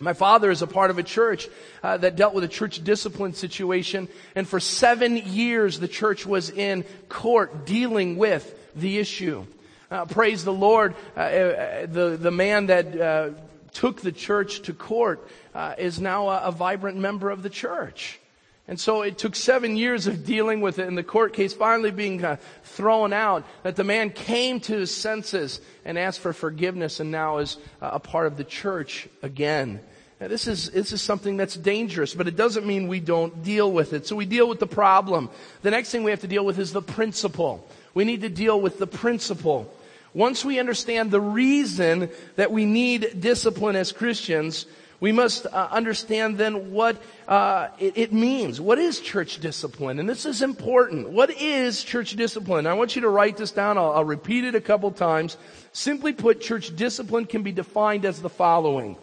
[0.01, 1.49] My father is a part of a church
[1.83, 6.51] uh, that dealt with a church discipline situation, and for seven years the church was
[6.51, 9.47] in court dealing with the issue.
[9.91, 13.31] Uh, praise the Lord, uh, uh the the man that uh,
[13.73, 18.19] took the church to court uh, is now a, a vibrant member of the church.
[18.67, 21.91] And so it took seven years of dealing with it and the court case finally
[21.91, 26.99] being uh, thrown out that the man came to his senses and asked for forgiveness
[26.99, 29.81] and now is uh, a part of the church again.
[30.19, 33.71] Now, this is, this is something that's dangerous, but it doesn't mean we don't deal
[33.71, 34.07] with it.
[34.07, 35.29] So we deal with the problem.
[35.61, 37.69] The next thing we have to deal with is the principle.
[37.93, 39.71] We need to deal with the principle.
[40.15, 44.65] Once we understand the reason that we need discipline as Christians,
[45.01, 46.97] we must uh, understand then what
[47.29, 48.61] uh, it, it, means.
[48.61, 49.99] What is church discipline?
[49.99, 51.11] And this is important.
[51.11, 52.67] What is church discipline?
[52.67, 53.77] I want you to write this down.
[53.77, 55.37] I'll, I'll repeat it a couple times.
[55.73, 58.97] Simply put, church discipline can be defined as the following.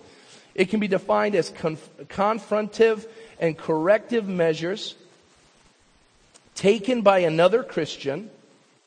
[0.55, 3.07] It can be defined as conf- confrontive
[3.39, 4.95] and corrective measures
[6.55, 8.29] taken by another Christian,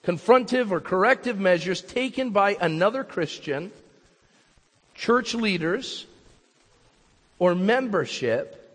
[0.04, 3.72] confrontive or corrective measures taken by another Christian,
[4.94, 6.06] church leaders,
[7.44, 8.74] or membership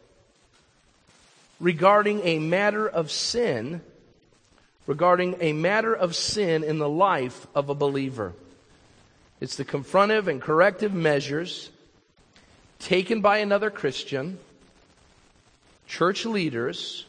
[1.60, 3.82] regarding a matter of sin,
[4.86, 8.32] regarding a matter of sin in the life of a believer.
[9.41, 11.71] It's the confrontive and corrective measures
[12.77, 14.38] taken by another Christian,
[15.88, 17.08] church leaders,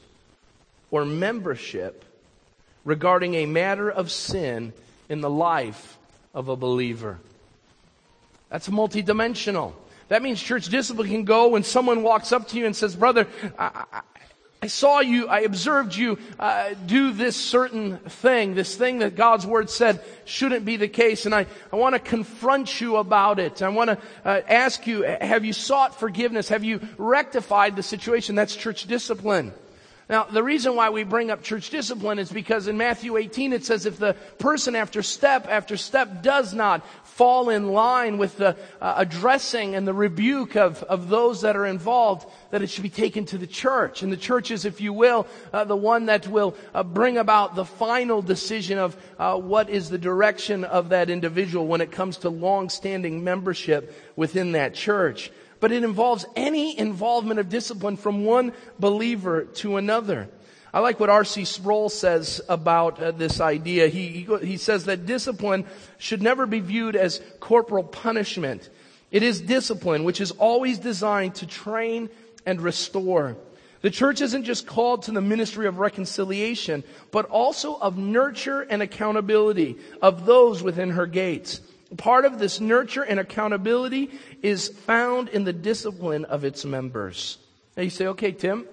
[0.91, 2.07] or membership
[2.87, 4.73] regarding a matter of sin
[5.11, 5.99] in the life
[6.33, 7.19] of a believer.
[8.49, 9.75] That's multidimensional.
[10.11, 13.29] That means church discipline can go when someone walks up to you and says, brother,
[13.57, 14.03] I,
[14.61, 19.47] I saw you, I observed you uh, do this certain thing, this thing that God's
[19.47, 23.63] Word said shouldn't be the case, and I, I want to confront you about it.
[23.63, 26.49] I want to uh, ask you, have you sought forgiveness?
[26.49, 28.35] Have you rectified the situation?
[28.35, 29.53] That's church discipline.
[30.11, 33.65] Now, the reason why we bring up church discipline is because in Matthew 18 it
[33.65, 38.57] says if the person after step after step does not fall in line with the
[38.81, 42.91] uh, addressing and the rebuke of, of those that are involved, that it should be
[42.91, 44.03] taken to the church.
[44.03, 47.55] And the church is, if you will, uh, the one that will uh, bring about
[47.55, 52.17] the final decision of uh, what is the direction of that individual when it comes
[52.19, 58.53] to long-standing membership within that church but it involves any involvement of discipline from one
[58.79, 60.29] believer to another.
[60.73, 61.45] I like what R.C.
[61.45, 63.89] Sproul says about uh, this idea.
[63.89, 65.67] He, he, he says that discipline
[65.99, 68.71] should never be viewed as corporal punishment.
[69.11, 72.09] It is discipline, which is always designed to train
[72.47, 73.37] and restore.
[73.83, 78.83] The church isn't just called to the ministry of reconciliation, but also of nurture and
[78.83, 81.61] accountability of those within her gates.
[81.97, 84.11] Part of this nurture and accountability
[84.43, 87.39] is found in the discipline of its members.
[87.77, 88.67] Now you say, okay, Tim,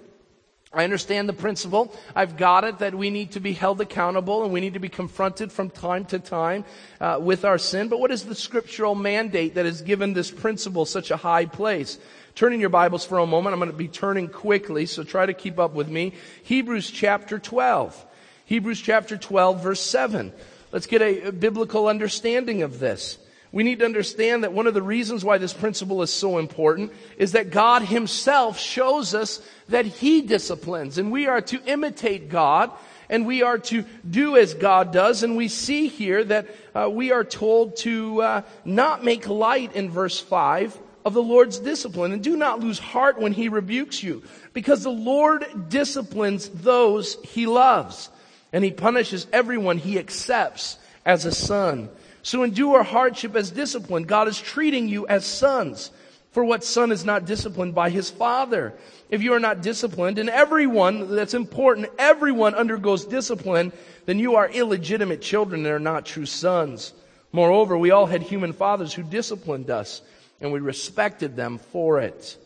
[0.73, 1.95] I understand the principle.
[2.15, 4.89] I've got it that we need to be held accountable and we need to be
[4.89, 6.65] confronted from time to time
[6.99, 7.88] uh, with our sin.
[7.88, 11.97] But what is the scriptural mandate that has given this principle such a high place?
[12.36, 13.53] Turn in your Bibles for a moment.
[13.53, 16.13] I'm going to be turning quickly, so try to keep up with me.
[16.43, 18.06] Hebrews chapter 12.
[18.45, 20.34] Hebrews chapter 12, verse 7.
[20.77, 23.17] Let's get a, biblical understanding of this.
[23.51, 26.93] We need to understand that one of the reasons why this principle is so important
[27.17, 32.69] is that God himself shows us that he disciplines and we are to imitate God
[33.09, 35.23] and we are to do as God does.
[35.23, 39.89] And we see here that uh, we are told to uh, not make light in
[39.89, 44.21] verse 5 of the Lord's discipline and do not lose heart when he rebukes you
[44.53, 48.11] because the Lord disciplines those he loves
[48.53, 51.89] and he punishes everyone he accepts as a son.
[52.23, 54.03] So endure hardship as discipline.
[54.03, 55.91] God is treating you as sons.
[56.31, 58.73] For what son is not disciplined by his father?
[59.10, 63.71] If you are not disciplined, and everyone, that's important, everyone undergoes discipline,
[64.05, 66.93] then you are illegitimate children and are not true sons.
[67.31, 70.01] Moreover, we all had human fathers who disciplined us,
[70.41, 72.38] and we respected them for it.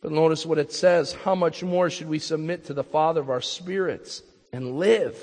[0.00, 1.12] But notice what it says.
[1.12, 4.22] How much more should we submit to the Father of our spirits?
[4.52, 5.16] And live.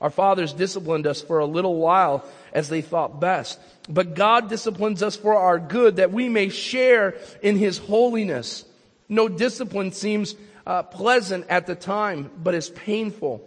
[0.00, 3.58] Our fathers disciplined us for a little while as they thought best.
[3.88, 8.64] But God disciplines us for our good that we may share in His holiness.
[9.08, 13.42] No discipline seems uh, pleasant at the time, but is painful.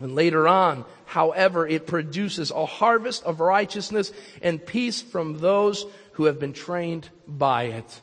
[0.00, 4.10] And later on, however, it produces a harvest of righteousness
[4.42, 8.00] and peace from those who have been trained by it.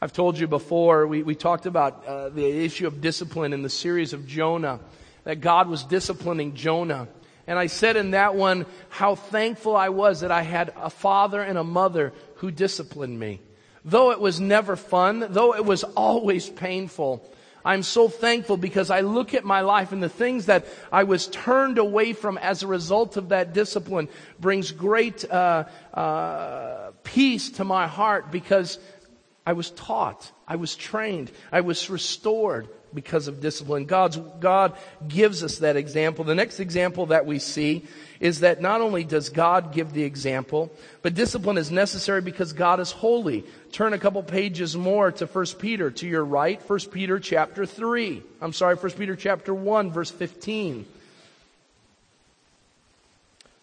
[0.00, 3.70] I've told you before, we, we talked about uh, the issue of discipline in the
[3.70, 4.78] series of Jonah
[5.24, 7.08] that God was disciplining Jonah.
[7.46, 11.42] And I said in that one how thankful I was that I had a father
[11.42, 13.40] and a mother who disciplined me.
[13.84, 17.28] Though it was never fun, though it was always painful,
[17.64, 21.28] I'm so thankful because I look at my life and the things that I was
[21.28, 24.08] turned away from as a result of that discipline
[24.40, 28.78] brings great uh, uh, peace to my heart because
[29.46, 33.84] I was taught, I was trained, I was restored, because of discipline.
[33.84, 34.76] God's, God
[35.06, 36.24] gives us that example.
[36.24, 37.86] The next example that we see
[38.20, 40.70] is that not only does God give the example,
[41.02, 43.44] but discipline is necessary because God is holy.
[43.72, 48.22] Turn a couple pages more to 1 Peter to your right, 1 Peter chapter 3.
[48.40, 50.86] I'm sorry, 1 Peter chapter 1 verse 15.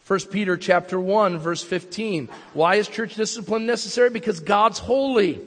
[0.10, 2.30] 1 Peter chapter 1 verse 15.
[2.54, 4.10] Why is church discipline necessary?
[4.10, 5.39] Because God's holy.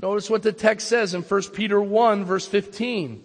[0.00, 3.22] Notice what the text says in 1 Peter 1 verse 15.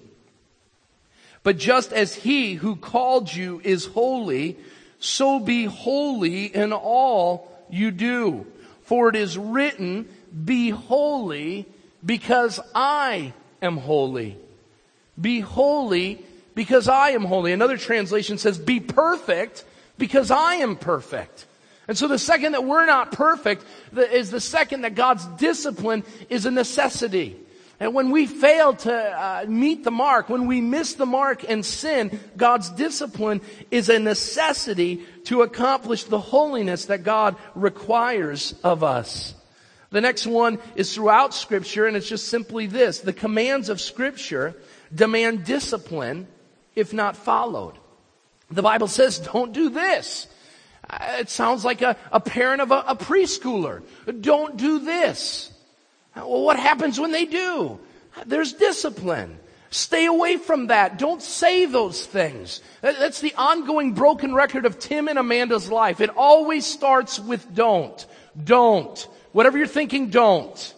[1.44, 4.58] But just as he who called you is holy,
[5.00, 8.46] so be holy in all you do.
[8.84, 10.10] For it is written,
[10.44, 11.66] be holy
[12.06, 14.38] because I am holy.
[15.20, 16.24] Be holy
[16.56, 17.52] because I am holy.
[17.52, 19.64] Another translation says, be perfect
[19.98, 21.46] because I am perfect.
[21.88, 23.64] And so the second that we're not perfect
[23.96, 27.38] is the second that God's discipline is a necessity.
[27.80, 31.66] And when we fail to uh, meet the mark, when we miss the mark and
[31.66, 39.34] sin, God's discipline is a necessity to accomplish the holiness that God requires of us.
[39.92, 43.00] The next one is throughout scripture and it's just simply this.
[43.00, 44.56] The commands of scripture
[44.94, 46.28] demand discipline
[46.76, 47.76] if not followed.
[48.52, 50.28] The Bible says don't do this.
[50.90, 53.82] Uh, it sounds like a, a parent of a, a preschooler.
[54.22, 55.52] Don't do this.
[56.16, 57.80] Well, what happens when they do?
[58.26, 59.38] There's discipline.
[59.70, 60.98] Stay away from that.
[60.98, 62.62] Don't say those things.
[62.82, 66.00] That's the ongoing broken record of Tim and Amanda's life.
[66.00, 68.06] It always starts with don't.
[68.42, 68.98] Don't.
[69.34, 70.74] Whatever you're thinking, don't.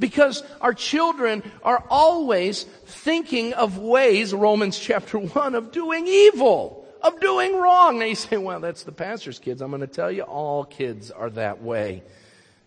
[0.00, 7.20] Because our children are always thinking of ways, Romans chapter 1, of doing evil, of
[7.20, 7.98] doing wrong.
[7.98, 9.60] Now you say, well, that's the pastor's kids.
[9.60, 12.02] I'm going to tell you, all kids are that way.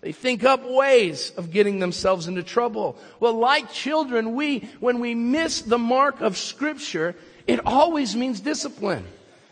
[0.01, 2.97] They think up ways of getting themselves into trouble.
[3.19, 7.15] Well, like children, we, when we miss the mark of scripture,
[7.47, 9.05] it always means discipline.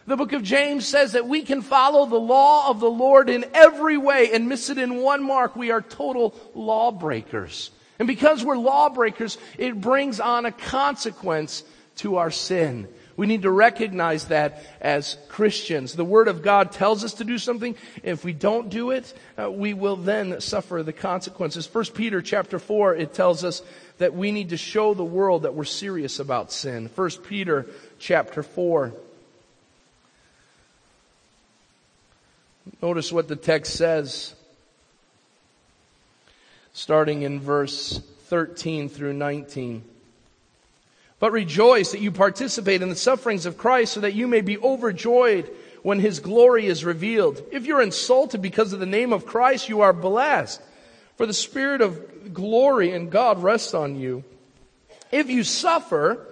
[0.06, 3.46] The book of James says that we can follow the law of the Lord in
[3.54, 5.56] every way and miss it in one mark.
[5.56, 7.72] We are total lawbreakers.
[8.00, 11.63] And because we're lawbreakers, it brings on a consequence
[11.98, 12.89] to our sin.
[13.15, 15.93] We need to recognize that as Christians.
[15.93, 17.76] The Word of God tells us to do something.
[18.02, 21.67] If we don't do it, uh, we will then suffer the consequences.
[21.67, 23.62] First Peter chapter 4, it tells us
[23.99, 26.88] that we need to show the world that we're serious about sin.
[26.88, 27.67] First Peter
[27.99, 28.93] chapter 4.
[32.82, 34.34] Notice what the text says,
[36.73, 39.84] starting in verse 13 through 19.
[41.23, 44.57] But rejoice that you participate in the sufferings of Christ so that you may be
[44.57, 45.49] overjoyed
[45.81, 47.41] when his glory is revealed.
[47.49, 50.62] If you're insulted because of the name of Christ, you are blessed.
[51.15, 54.25] For the spirit of glory and God rests on you.
[55.13, 56.27] If you suffer,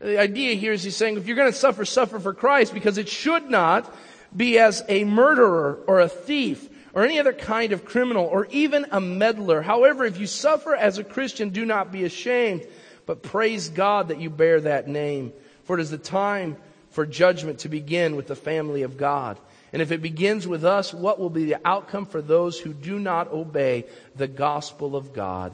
[0.00, 2.98] the idea here is he's saying if you're going to suffer, suffer for Christ because
[2.98, 3.94] it should not
[4.36, 8.86] be as a murderer or a thief or any other kind of criminal or even
[8.90, 9.62] a meddler.
[9.62, 12.66] However, if you suffer as a Christian, do not be ashamed
[13.06, 15.32] but praise God that you bear that name.
[15.64, 16.56] For it is the time
[16.90, 19.38] for judgment to begin with the family of God.
[19.72, 22.98] And if it begins with us, what will be the outcome for those who do
[22.98, 25.52] not obey the gospel of God?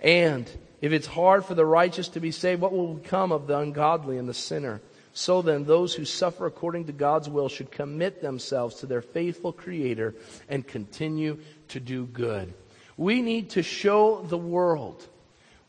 [0.00, 0.48] And
[0.80, 4.18] if it's hard for the righteous to be saved, what will become of the ungodly
[4.18, 4.80] and the sinner?
[5.12, 9.52] So then, those who suffer according to God's will should commit themselves to their faithful
[9.52, 10.14] Creator
[10.48, 11.38] and continue
[11.68, 12.54] to do good.
[12.96, 15.04] We need to show the world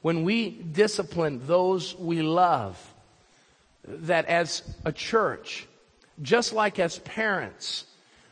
[0.02, 2.94] when we discipline those we love,
[3.86, 5.68] that as a church,
[6.22, 7.86] just like as parents,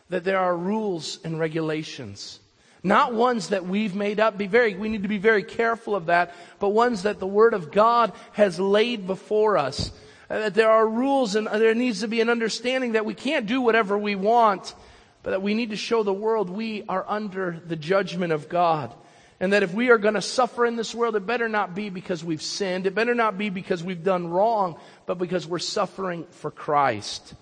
[0.10, 2.40] that there are rules and regulations.
[2.82, 4.38] Not ones that we've made up.
[4.38, 7.54] Be very, we need to be very careful of that, but ones that the Word
[7.54, 9.92] of God has laid before us.
[10.30, 13.48] Uh, that there are rules and there needs to be an understanding that we can't
[13.48, 14.76] do whatever we want,
[15.24, 18.94] but that we need to show the world we are under the judgment of God.
[19.40, 21.90] And that if we are going to suffer in this world, it better not be
[21.90, 22.86] because we've sinned.
[22.86, 27.34] It better not be because we've done wrong, but because we're suffering for Christ.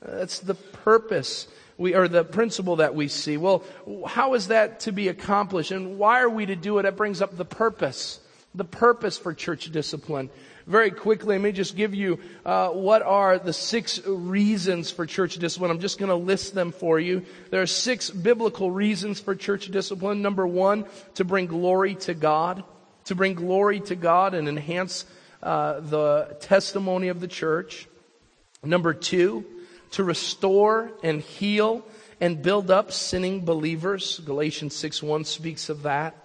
[0.00, 3.36] That's the purpose we, or the principle that we see.
[3.36, 3.64] Well,
[4.06, 5.72] how is that to be accomplished?
[5.72, 6.82] And why are we to do it?
[6.84, 8.20] That brings up the purpose.
[8.54, 10.30] The purpose for church discipline
[10.70, 15.34] very quickly, let me just give you uh, what are the six reasons for church
[15.34, 15.68] discipline.
[15.68, 17.24] I'm just going to list them for you.
[17.50, 20.22] There are six biblical reasons for church discipline.
[20.22, 20.84] Number one,
[21.16, 22.62] to bring glory to God,
[23.06, 25.06] to bring glory to God and enhance
[25.42, 27.88] uh, the testimony of the church.
[28.62, 29.44] Number two,
[29.92, 31.84] to restore and heal
[32.20, 34.20] and build up sinning believers.
[34.20, 36.16] Galatians 6 1 speaks of that.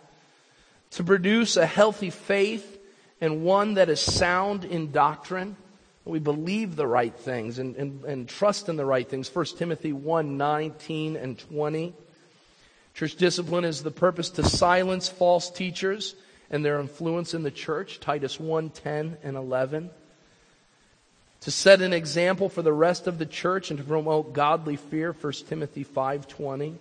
[0.92, 2.75] To produce a healthy faith
[3.22, 5.56] and one that is sound in doctrine.
[6.04, 9.34] We believe the right things and, and, and trust in the right things.
[9.34, 11.94] 1 Timothy 1 19 and 20.
[12.94, 16.16] Church discipline is the purpose to silence false teachers
[16.52, 18.00] and their influence in the church.
[18.00, 19.90] Titus 1 10 and 11.
[21.42, 25.12] To set an example for the rest of the church and to promote godly fear.
[25.12, 26.76] 1 Timothy 5 20.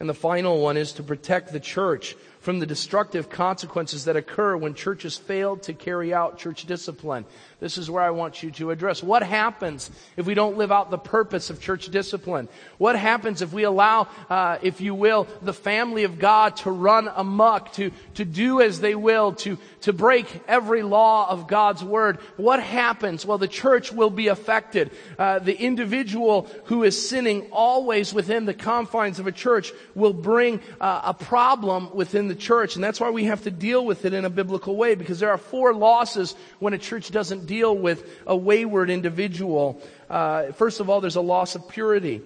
[0.00, 4.54] And the final one is to protect the church from the destructive consequences that occur
[4.54, 7.24] when churches fail to carry out church discipline.
[7.58, 9.02] This is where I want you to address.
[9.02, 12.50] What happens if we don't live out the purpose of church discipline?
[12.76, 17.08] What happens if we allow, uh, if you will, the family of God to run
[17.16, 22.18] amok, to, to do as they will, to, to break every law of God's word?
[22.36, 23.24] What happens?
[23.24, 24.90] Well, the church will be affected.
[25.18, 30.60] Uh, the individual who is sinning always within the confines of a church will bring
[30.78, 32.74] uh, a problem within the church.
[32.74, 35.30] And that's why we have to deal with it in a biblical way, because there
[35.30, 39.82] are four losses when a church doesn't deal with a wayward individual.
[40.08, 42.22] Uh, first of all, there's a loss of purity.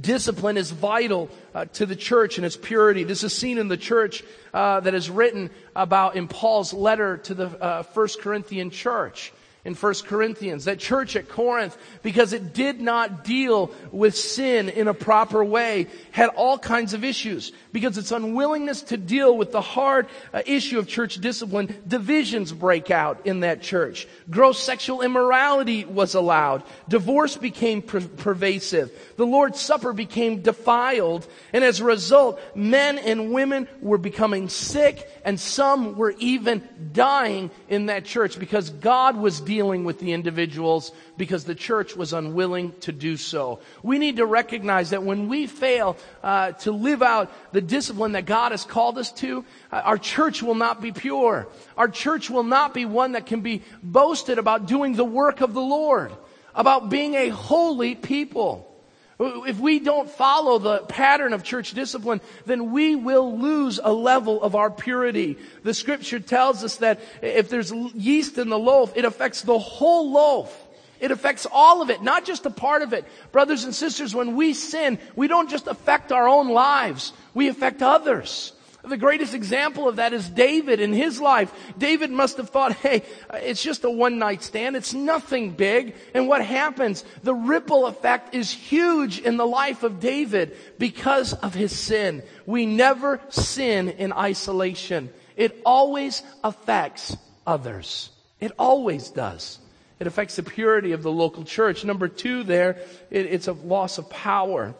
[0.00, 3.04] Discipline is vital uh, to the church and its purity.
[3.04, 7.34] This is seen in the church uh, that is written about in Paul's letter to
[7.34, 9.32] the uh, First Corinthian church
[9.64, 14.88] in 1 Corinthians, that church at Corinth, because it did not deal with sin in
[14.88, 17.50] a proper way, had all kinds of issues.
[17.72, 22.90] Because its unwillingness to deal with the hard uh, issue of church discipline, divisions break
[22.90, 24.06] out in that church.
[24.28, 26.62] Gross sexual immorality was allowed.
[26.88, 28.92] Divorce became per- pervasive.
[29.16, 31.26] The Lord's Supper became defiled.
[31.54, 36.62] And as a result, men and women were becoming sick and some were even
[36.92, 42.12] dying in that church because God was dealing with the individuals because the church was
[42.12, 43.60] unwilling to do so.
[43.82, 48.26] We need to recognize that when we fail uh, to live out the discipline that
[48.26, 51.48] God has called us to, uh, our church will not be pure.
[51.76, 55.54] Our church will not be one that can be boasted about doing the work of
[55.54, 56.12] the Lord,
[56.54, 58.73] about being a holy people.
[59.20, 64.42] If we don't follow the pattern of church discipline, then we will lose a level
[64.42, 65.38] of our purity.
[65.62, 70.10] The scripture tells us that if there's yeast in the loaf, it affects the whole
[70.10, 70.60] loaf.
[71.00, 73.04] It affects all of it, not just a part of it.
[73.30, 77.82] Brothers and sisters, when we sin, we don't just affect our own lives, we affect
[77.82, 78.53] others.
[78.86, 81.52] The greatest example of that is David in his life.
[81.78, 84.76] David must have thought, hey, it's just a one night stand.
[84.76, 85.94] It's nothing big.
[86.12, 87.04] And what happens?
[87.22, 92.22] The ripple effect is huge in the life of David because of his sin.
[92.44, 95.10] We never sin in isolation.
[95.36, 97.16] It always affects
[97.46, 98.10] others.
[98.38, 99.58] It always does.
[99.98, 101.84] It affects the purity of the local church.
[101.84, 102.76] Number two there,
[103.10, 104.74] it, it's a loss of power.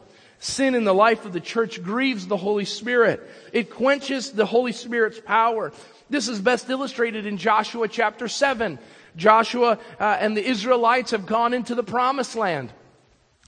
[0.44, 3.22] Sin in the life of the church grieves the Holy Spirit.
[3.54, 5.72] It quenches the Holy Spirit's power.
[6.10, 8.78] This is best illustrated in Joshua chapter 7.
[9.16, 12.74] Joshua uh, and the Israelites have gone into the promised land.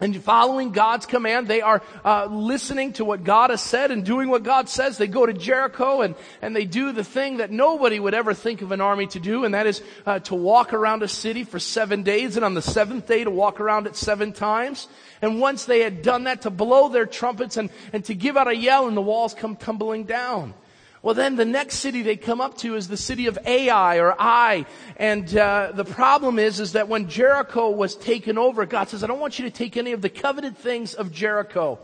[0.01, 4.31] And following God's command, they are uh, listening to what God has said and doing
[4.31, 4.97] what God says.
[4.97, 8.63] They go to Jericho and, and they do the thing that nobody would ever think
[8.63, 11.59] of an army to do, and that is uh, to walk around a city for
[11.59, 14.89] seven days, and on the seventh day to walk around it seven times.
[15.23, 18.49] And once they had done that, to blow their trumpets and, and to give out
[18.49, 20.55] a yell, and the walls come tumbling down.
[21.03, 24.21] Well, then the next city they come up to is the city of Ai or
[24.21, 24.67] Ai.
[24.97, 29.07] And uh, the problem is, is that when Jericho was taken over, God says, I
[29.07, 31.79] don't want you to take any of the coveted things of Jericho.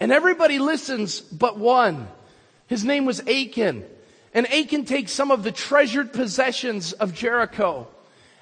[0.00, 2.08] And everybody listens but one.
[2.66, 3.84] His name was Achan.
[4.32, 7.86] And Achan takes some of the treasured possessions of Jericho.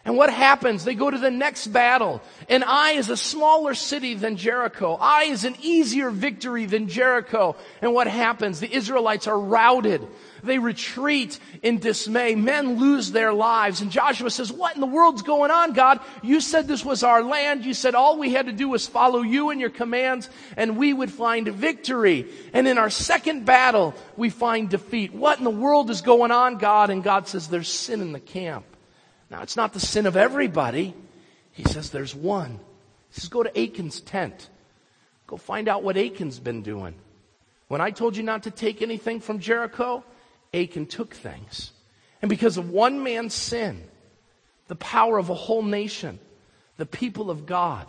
[0.05, 0.85] And what happens?
[0.85, 2.23] They go to the next battle.
[2.49, 4.97] And Ai is a smaller city than Jericho.
[5.01, 7.55] Ai is an easier victory than Jericho.
[7.81, 8.59] And what happens?
[8.59, 10.05] The Israelites are routed.
[10.43, 12.35] They retreat in dismay.
[12.35, 13.81] Men lose their lives.
[13.81, 16.01] And Joshua says, what in the world's going on, God?
[16.21, 17.65] You said this was our land.
[17.65, 20.93] You said all we had to do was follow you and your commands and we
[20.93, 22.27] would find victory.
[22.53, 25.15] And in our second battle, we find defeat.
[25.15, 26.91] What in the world is going on, God?
[26.91, 28.65] And God says, there's sin in the camp.
[29.33, 30.95] Now, it's not the sin of everybody.
[31.53, 32.61] He says there's one.
[33.11, 34.51] He says, go to Achan's tent.
[35.27, 36.95] Go find out what Achan's been doing.
[37.69, 40.05] When I told you not to take anything from Jericho,
[40.53, 41.73] Achan took things.
[42.21, 43.83] And because of one man's sin,
[44.69, 46.19] the power of a whole nation,
[46.77, 47.87] the people of God,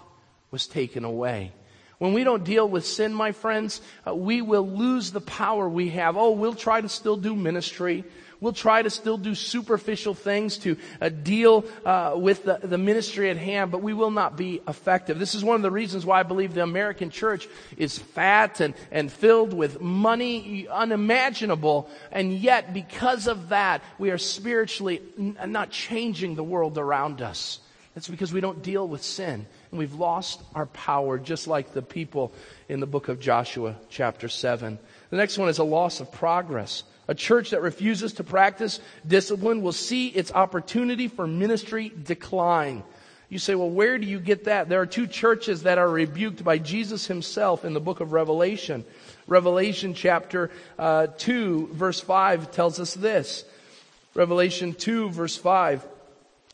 [0.50, 1.52] was taken away.
[1.98, 5.90] When we don't deal with sin, my friends, uh, we will lose the power we
[5.90, 6.16] have.
[6.16, 8.06] Oh, we'll try to still do ministry.
[8.44, 13.30] We'll try to still do superficial things to uh, deal uh, with the, the ministry
[13.30, 15.18] at hand, but we will not be effective.
[15.18, 18.74] This is one of the reasons why I believe the American church is fat and,
[18.92, 21.90] and filled with money unimaginable.
[22.12, 27.62] And yet, because of that, we are spiritually n- not changing the world around us.
[27.96, 31.82] It's because we don't deal with sin and we've lost our power just like the
[31.82, 32.34] people
[32.68, 34.80] in the book of Joshua chapter 7.
[35.12, 36.84] The next one is a loss of progress.
[37.08, 42.84] A church that refuses to practice discipline will see its opportunity for ministry decline.
[43.30, 44.70] You say, well, where do you get that?
[44.70, 48.86] There are two churches that are rebuked by Jesus himself in the book of Revelation.
[49.28, 53.44] Revelation chapter uh, 2, verse 5 tells us this.
[54.14, 55.84] Revelation 2, verse 5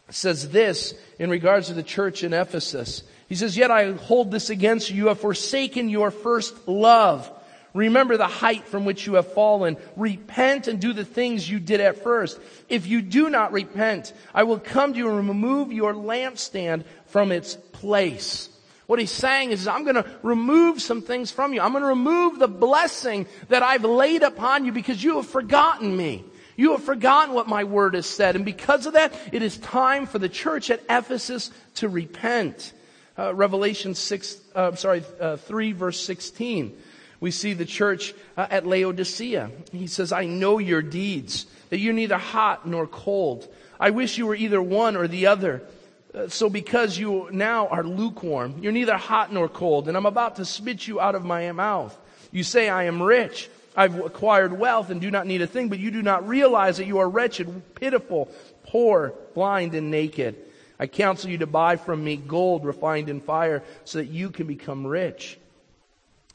[0.10, 3.04] says this in regards to the church in Ephesus.
[3.28, 4.95] He says, Yet I hold this against you.
[4.95, 7.30] You have forsaken your first love.
[7.74, 9.78] Remember the height from which you have fallen.
[9.95, 12.39] Repent and do the things you did at first.
[12.67, 17.32] If you do not repent, I will come to you and remove your lampstand from
[17.32, 18.49] its place.
[18.88, 21.61] What he's saying is, I'm going to remove some things from you.
[21.61, 25.95] I'm going to remove the blessing that I've laid upon you because you have forgotten
[25.95, 26.26] me.
[26.55, 28.36] You have forgotten what my word has said.
[28.36, 32.74] And because of that, it is time for the church at Ephesus to repent.
[33.17, 36.76] Uh, Revelation 6, uh, sorry, uh, 3 verse 16.
[37.20, 39.51] We see the church uh, at Laodicea.
[39.72, 43.47] He says, I know your deeds, that you're neither hot nor cold.
[43.80, 45.61] I wish you were either one or the other.
[46.13, 50.38] Uh, so because you now are lukewarm, you're neither hot nor cold, and I'm about
[50.38, 51.97] to spit you out of my mouth.
[52.32, 53.49] You say, I am rich.
[53.76, 56.88] I've acquired wealth and do not need a thing, but you do not realize that
[56.88, 58.30] you are wretched, pitiful,
[58.65, 60.36] poor, blind, and naked.
[60.80, 64.47] I counsel you to buy from me gold refined in fire so that you can
[64.47, 65.38] become rich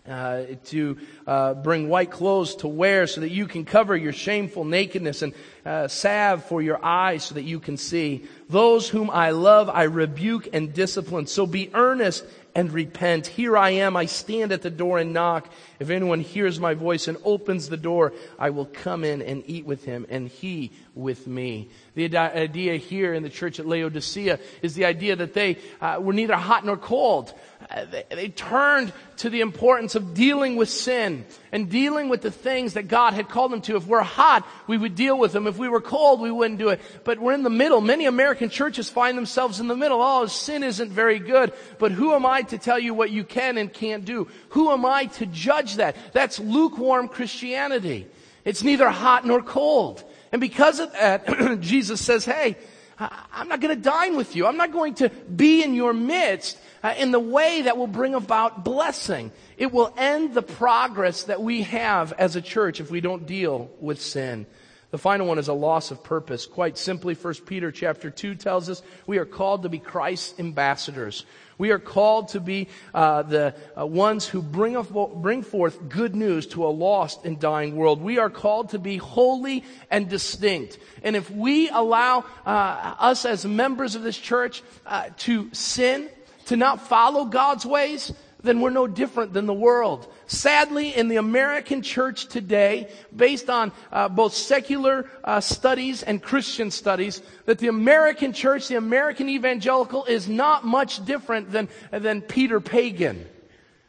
[0.08, 4.64] uh, to uh, bring white clothes to wear so that you can cover your shameful
[4.64, 5.32] nakedness and
[5.64, 8.24] uh, salve for your eyes so that you can see.
[8.50, 11.26] Those whom I love, I rebuke and discipline.
[11.26, 12.24] So be earnest
[12.54, 13.26] and repent.
[13.26, 13.96] Here I am.
[13.96, 15.48] I stand at the door and knock.
[15.78, 19.66] If anyone hears my voice and opens the door, I will come in and eat
[19.66, 21.68] with him and he with me.
[21.94, 26.12] The idea here in the church at Laodicea is the idea that they uh, were
[26.12, 27.32] neither hot nor cold.
[27.70, 32.30] Uh, they, they turned to the importance of dealing with sin and dealing with the
[32.30, 33.76] things that God had called them to.
[33.76, 35.46] If we're hot, we would deal with them.
[35.46, 36.80] If we were cold, we wouldn't do it.
[37.04, 37.80] But we're in the middle.
[37.80, 40.02] Many American churches find themselves in the middle.
[40.02, 41.52] Oh, sin isn't very good.
[41.78, 44.28] But who am I to tell you what you can and can't do?
[44.50, 45.96] Who am I to judge that?
[46.12, 48.06] That's lukewarm Christianity.
[48.44, 50.04] It's neither hot nor cold.
[50.32, 52.56] And because of that, Jesus says, hey,
[52.98, 54.46] I'm not going to dine with you.
[54.46, 58.14] I'm not going to be in your midst uh, in the way that will bring
[58.14, 59.32] about blessing.
[59.56, 63.70] It will end the progress that we have as a church if we don't deal
[63.80, 64.46] with sin.
[64.94, 66.46] The final one is a loss of purpose.
[66.46, 71.26] Quite simply, 1 Peter chapter 2 tells us we are called to be Christ's ambassadors.
[71.58, 74.80] We are called to be uh, the uh, ones who bring,
[75.16, 78.02] bring forth good news to a lost and dying world.
[78.02, 80.78] We are called to be holy and distinct.
[81.02, 86.08] And if we allow uh, us as members of this church uh, to sin,
[86.44, 88.12] to not follow God's ways,
[88.44, 90.06] then we're no different than the world.
[90.26, 96.70] Sadly, in the American church today, based on uh, both secular uh, studies and Christian
[96.70, 102.60] studies, that the American church, the American evangelical, is not much different than than Peter
[102.60, 103.26] Pagan.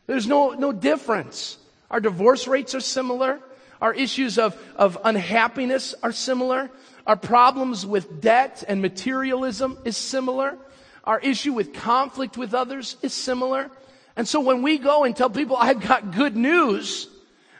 [0.07, 1.57] There's no no difference.
[1.91, 3.39] Our divorce rates are similar.
[3.81, 6.71] Our issues of, of unhappiness are similar.
[7.05, 10.57] Our problems with debt and materialism is similar.
[11.03, 13.69] Our issue with conflict with others is similar.
[14.15, 17.07] And so when we go and tell people, I've got good news,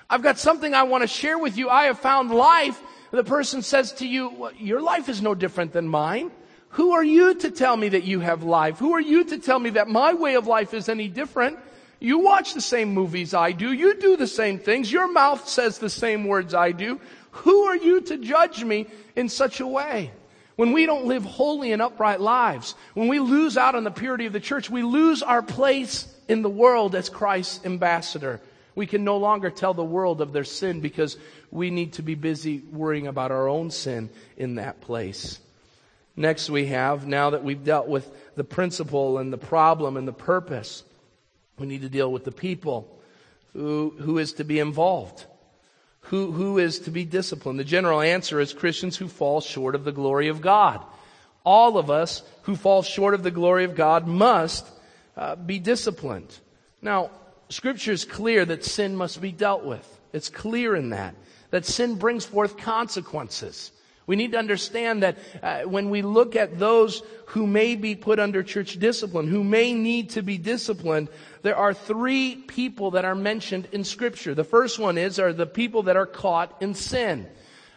[0.10, 2.82] I've got something I want to share with you, I have found life,
[3.12, 6.32] the person says to you, well, your life is no different than mine.
[6.70, 8.78] Who are you to tell me that you have life?
[8.80, 11.58] Who are you to tell me that my way of life is any different?
[11.99, 13.72] You watch the same movies I do.
[13.72, 14.91] You do the same things.
[14.91, 16.99] Your mouth says the same words I do.
[17.32, 20.12] Who are you to judge me in such a way?
[20.56, 24.26] When we don't live holy and upright lives, when we lose out on the purity
[24.26, 28.39] of the church, we lose our place in the world as Christ's ambassador.
[28.74, 31.18] We can no longer tell the world of their sin because
[31.51, 35.39] we need to be busy worrying about our own sin in that place.
[36.16, 40.14] Next, we have, now that we've dealt with the principle and the problem and the
[40.14, 40.84] purpose,
[41.60, 42.97] we need to deal with the people
[43.53, 45.26] who, who is to be involved.
[46.10, 47.60] Who, who is to be disciplined?
[47.60, 50.84] The general answer is Christians who fall short of the glory of God.
[51.43, 54.68] All of us who fall short of the glory of God must
[55.18, 56.36] uh, be disciplined.
[56.82, 57.10] Now,
[57.49, 59.99] scripture is clear that sin must be dealt with.
[60.14, 61.16] It's clear in that.
[61.49, 63.72] That sin brings forth consequences.
[64.08, 68.20] We need to understand that uh, when we look at those who may be put
[68.20, 71.10] under church discipline, who may need to be disciplined,
[71.41, 74.36] there are three people that are mentioned in scripture.
[74.36, 77.28] The first one is, are the people that are caught in sin.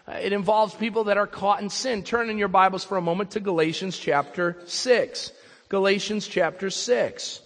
[0.07, 2.03] Uh, it involves people that are caught in sin.
[2.03, 5.33] Turn in your Bibles for a moment to Galatians chapter 6.
[5.71, 7.41] Galatians chapter 6.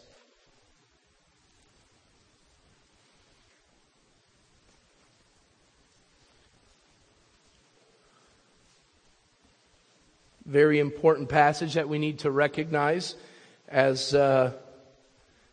[10.52, 13.14] Very important passage that we need to recognize.
[13.72, 14.52] as, uh,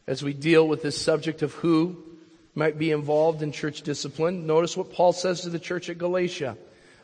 [0.05, 2.03] as we deal with this subject of who
[2.53, 4.45] might be involved in church discipline.
[4.45, 6.57] Notice what Paul says to the church at Galatia.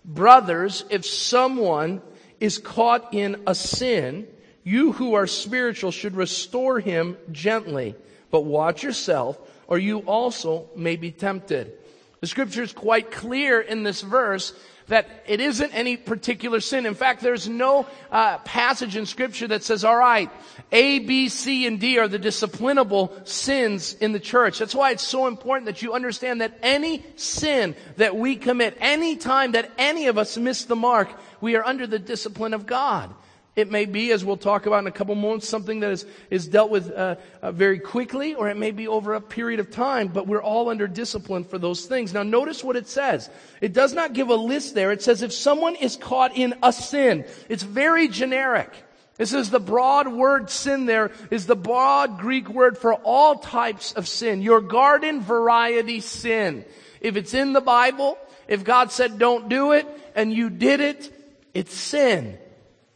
[0.04, 2.02] Brothers, if someone
[2.42, 4.28] is caught in a sin,
[4.64, 7.96] you who are spiritual should restore him gently,
[8.30, 11.72] but watch yourself, or you also may be tempted.
[12.20, 14.54] The scripture is quite clear in this verse
[14.88, 16.86] that it isn't any particular sin.
[16.86, 20.30] In fact, there's no uh, passage in Scripture that says, "All right,
[20.72, 25.04] A, B, C, and D are the disciplinable sins in the church." That's why it's
[25.04, 30.08] so important that you understand that any sin that we commit, any time that any
[30.08, 31.10] of us miss the mark,
[31.42, 33.14] we are under the discipline of God.
[33.56, 36.46] It may be, as we'll talk about in a couple moments, something that is, is
[36.46, 40.10] dealt with uh, uh, very quickly, or it may be over a period of time,
[40.10, 42.14] but we're all under discipline for those things.
[42.14, 43.30] Now notice what it says.
[43.62, 44.92] It does not give a list there.
[44.92, 48.72] It says if someone is caught in a sin, it's very generic.
[49.18, 53.94] This is the broad word sin there is the broad Greek word for all types
[53.94, 54.42] of sin.
[54.42, 56.66] Your garden variety sin.
[57.00, 58.18] If it's in the Bible,
[58.50, 61.14] if God said don't do it and you did it,
[61.54, 62.38] it's sin.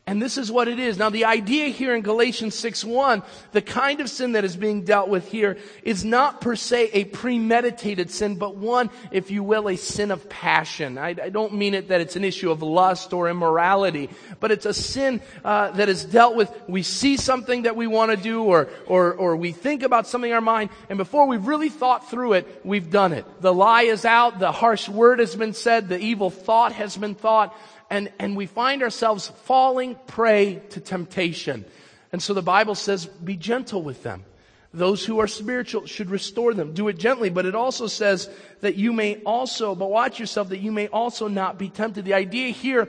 [0.10, 0.98] And this is what it is.
[0.98, 5.08] Now the idea here in Galatians 6:1, the kind of sin that is being dealt
[5.08, 9.76] with here is not per se a premeditated sin, but one, if you will, a
[9.76, 10.98] sin of passion.
[10.98, 14.66] I, I don't mean it that it's an issue of lust or immorality, but it's
[14.66, 16.52] a sin uh, that is dealt with.
[16.68, 20.32] We see something that we want to do, or or or we think about something
[20.32, 23.28] in our mind, and before we've really thought through it, we've done it.
[23.42, 27.14] The lie is out, the harsh word has been said, the evil thought has been
[27.14, 27.56] thought,
[27.90, 31.66] and, and we find ourselves falling prey to temptation.
[32.12, 34.26] And so the Bible says, be gentle with them.
[34.72, 36.74] Those who are spiritual should restore them.
[36.74, 38.30] Do it gently, but it also says
[38.62, 42.06] that you may also, but watch yourself, that you may also not be tempted.
[42.06, 42.88] The idea here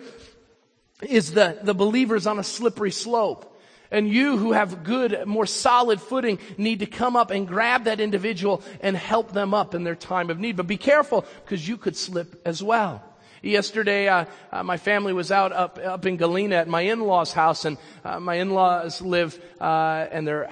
[1.02, 3.46] is that the, the believers on a slippery slope.
[3.90, 7.98] And you who have good, more solid footing need to come up and grab that
[7.98, 10.56] individual and help them up in their time of need.
[10.56, 13.02] But be careful because you could slip as well.
[13.42, 17.64] Yesterday, uh, uh, my family was out up up in Galena at my in-laws' house,
[17.64, 20.42] and uh, my in-laws live uh, and they're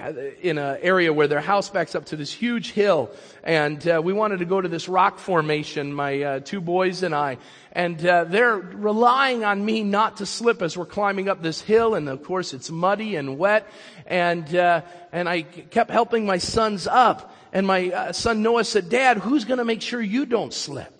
[0.41, 3.11] in an area where their house backs up to this huge hill,
[3.43, 5.93] and uh, we wanted to go to this rock formation.
[5.93, 7.37] My uh, two boys and I,
[7.73, 12.09] and they're relying on me not to slip as we're climbing up this hill, and
[12.09, 13.67] of course it's muddy and wet,
[14.07, 19.45] and and I kept helping my sons up, and my son Noah said, "Dad, who's
[19.45, 20.98] going to make sure you don't slip?"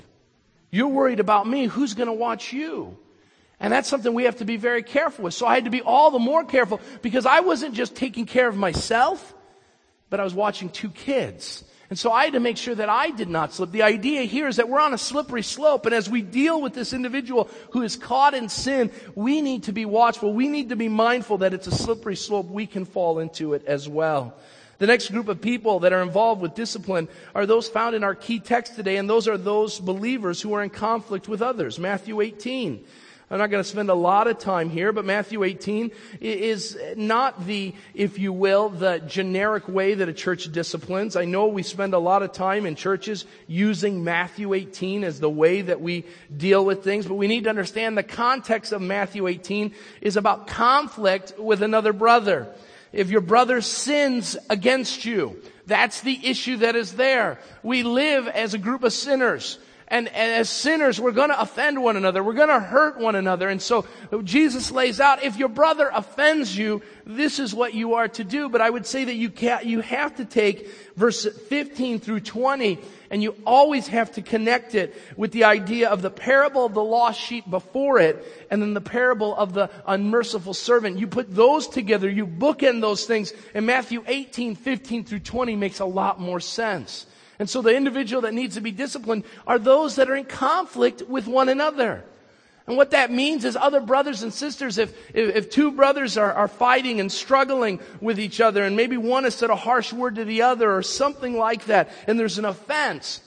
[0.72, 1.66] You're worried about me.
[1.66, 2.98] Who's going to watch you?
[3.60, 5.34] And that's something we have to be very careful with.
[5.34, 8.48] So I had to be all the more careful because I wasn't just taking care
[8.48, 9.34] of myself,
[10.10, 11.64] but I was watching two kids.
[11.90, 13.72] And so I had to make sure that I did not slip.
[13.72, 15.88] The idea here is that we're on a slippery slope.
[15.88, 19.72] And as we deal with this individual who is caught in sin, we need to
[19.72, 20.32] be watchful.
[20.32, 22.48] We need to be mindful that it's a slippery slope.
[22.48, 24.36] We can fall into it as well.
[24.80, 28.16] The next group of people that are involved with discipline are those found in our
[28.16, 31.78] key text today, and those are those believers who are in conflict with others.
[31.78, 32.86] Matthew 18.
[33.32, 37.46] I'm not going to spend a lot of time here, but Matthew 18 is not
[37.46, 41.16] the, if you will, the generic way that a church disciplines.
[41.16, 45.30] I know we spend a lot of time in churches using Matthew 18 as the
[45.30, 46.06] way that we
[46.36, 50.48] deal with things, but we need to understand the context of Matthew 18 is about
[50.48, 52.48] conflict with another brother
[52.92, 57.40] if your brother sins against you, that's the issue that is there.
[57.62, 59.60] We live as a group of sinners.
[59.92, 62.24] And, and as sinners, we're going to offend one another.
[62.24, 63.50] We're going to hurt one another.
[63.50, 63.86] And so
[64.24, 68.50] Jesus lays out, if your brother offends you, this is what you are to do.
[68.50, 72.78] But I would say that you can you have to take verse 15 through 20
[73.10, 76.84] and you always have to connect it with the idea of the parable of the
[76.84, 81.00] lost sheep before it and then the parable of the unmerciful servant.
[81.00, 85.80] You put those together, you bookend those things, and Matthew 18, 15 through 20 makes
[85.80, 87.08] a lot more sense.
[87.40, 91.04] And so the individual that needs to be disciplined are those that are in conflict
[91.08, 92.04] with one another.
[92.68, 96.32] And what that means is other brothers and sisters, if, if, if, two brothers are,
[96.32, 100.16] are fighting and struggling with each other, and maybe one has said a harsh word
[100.16, 103.22] to the other or something like that, and there's an offense,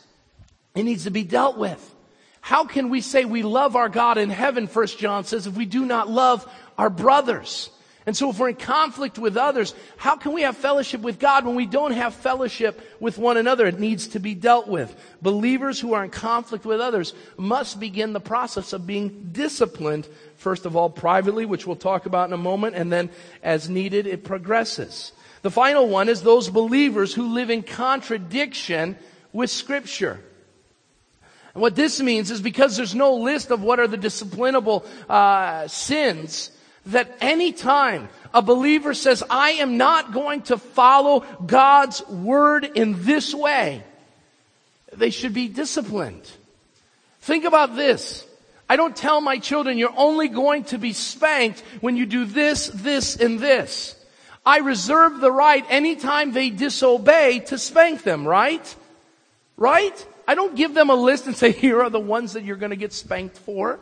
[0.76, 1.92] it needs to be dealt with.
[2.40, 5.66] How can we say we love our God in heaven, First John says, if we
[5.66, 6.48] do not love
[6.78, 7.68] our brothers?
[8.04, 11.46] And so if we're in conflict with others, how can we have fellowship with God
[11.46, 13.66] when we don't have fellowship with one another?
[13.66, 14.94] It needs to be dealt with.
[15.22, 20.66] Believers who are in conflict with others must begin the process of being disciplined, first
[20.66, 23.08] of all privately, which we'll talk about in a moment, and then
[23.42, 25.12] as needed, it progresses.
[25.42, 28.96] The final one is those believers who live in contradiction
[29.32, 30.20] with scripture.
[31.54, 35.66] And what this means is because there's no list of what are the disciplinable uh,
[35.68, 36.50] sins,
[36.86, 43.34] that anytime a believer says, I am not going to follow God's word in this
[43.34, 43.82] way,
[44.92, 46.30] they should be disciplined.
[47.20, 48.26] Think about this.
[48.68, 52.68] I don't tell my children you're only going to be spanked when you do this,
[52.68, 53.94] this, and this.
[54.44, 58.74] I reserve the right anytime they disobey to spank them, right?
[59.56, 60.06] Right?
[60.26, 62.70] I don't give them a list and say, here are the ones that you're going
[62.70, 63.78] to get spanked for.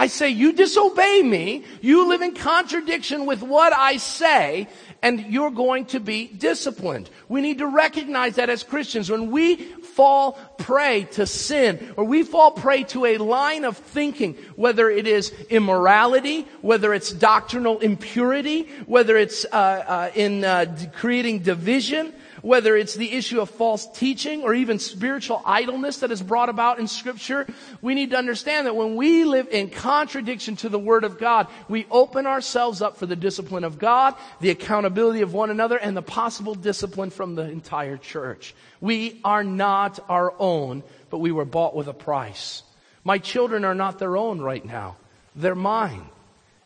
[0.00, 4.68] I say, you disobey me, you live in contradiction with what I say,
[5.02, 7.10] and you're going to be disciplined.
[7.28, 9.10] We need to recognize that as Christians.
[9.10, 14.34] When we fall prey to sin, or we fall prey to a line of thinking,
[14.54, 21.40] whether it is immorality, whether it's doctrinal impurity, whether it's uh, uh, in uh, creating
[21.40, 26.48] division, whether it's the issue of false teaching or even spiritual idleness that is brought
[26.48, 27.46] about in scripture,
[27.82, 31.46] we need to understand that when we live in contradiction to the word of God,
[31.68, 35.96] we open ourselves up for the discipline of God, the accountability of one another, and
[35.96, 38.54] the possible discipline from the entire church.
[38.80, 42.62] We are not our own, but we were bought with a price.
[43.04, 44.96] My children are not their own right now.
[45.34, 46.04] They're mine.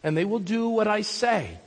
[0.02, 1.58] And they will do what I say.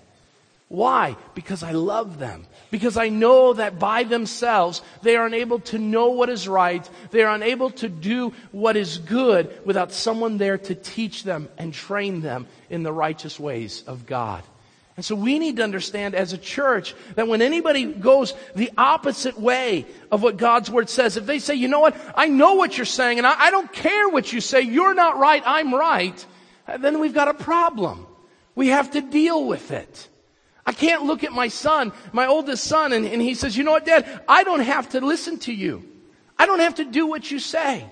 [0.68, 1.16] Why?
[1.36, 2.46] Because I love them.
[2.76, 6.86] Because I know that by themselves they are unable to know what is right.
[7.10, 11.74] They are unable to do what is good without someone there to teach them and
[11.74, 14.44] train them in the righteous ways of God.
[14.98, 19.40] And so we need to understand as a church that when anybody goes the opposite
[19.40, 22.78] way of what God's word says, if they say, you know what, I know what
[22.78, 26.26] you're saying and I, I don't care what you say, you're not right, I'm right,
[26.78, 28.06] then we've got a problem.
[28.54, 30.10] We have to deal with it.
[30.66, 33.72] I can't look at my son, my oldest son, and, and he says, you know
[33.72, 35.88] what, dad, I don't have to listen to you.
[36.38, 37.86] I don't have to do what you say.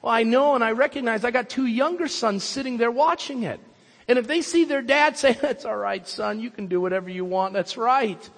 [0.00, 3.60] Well, I know and I recognize I got two younger sons sitting there watching it.
[4.06, 7.10] And if they see their dad say, that's all right, son, you can do whatever
[7.10, 8.30] you want, that's right.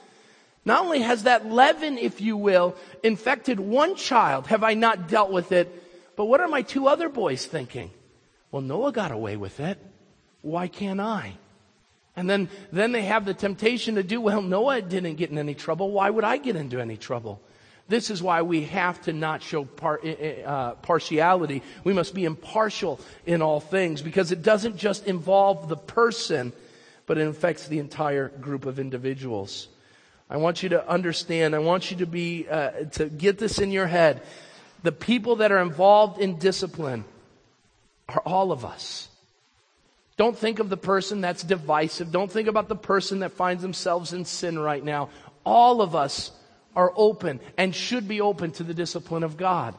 [0.64, 5.30] Not only has that leaven, if you will, infected one child, have I not dealt
[5.30, 5.68] with it,
[6.16, 7.90] but what are my two other boys thinking?
[8.50, 9.78] Well, Noah got away with it.
[10.40, 11.36] Why can't I?
[12.14, 15.54] And then, then they have the temptation to do, well, Noah didn't get in any
[15.54, 15.90] trouble.
[15.90, 17.40] Why would I get into any trouble?
[17.88, 21.62] This is why we have to not show par, eh, eh, uh, partiality.
[21.84, 26.52] We must be impartial in all things because it doesn't just involve the person,
[27.06, 29.68] but it affects the entire group of individuals.
[30.30, 33.70] I want you to understand, I want you to be, uh, to get this in
[33.70, 34.22] your head.
[34.82, 37.04] The people that are involved in discipline
[38.08, 39.08] are all of us.
[40.22, 42.12] Don't think of the person that's divisive.
[42.12, 45.08] Don't think about the person that finds themselves in sin right now.
[45.44, 46.30] All of us
[46.76, 49.74] are open and should be open to the discipline of God.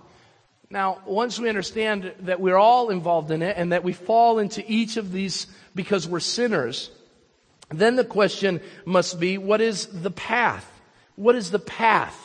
[0.69, 4.61] Now, once we understand that we're all involved in it and that we fall into
[4.69, 6.91] each of these because we're sinners,
[7.69, 10.69] then the question must be, what is the path?
[11.15, 12.19] What is the path?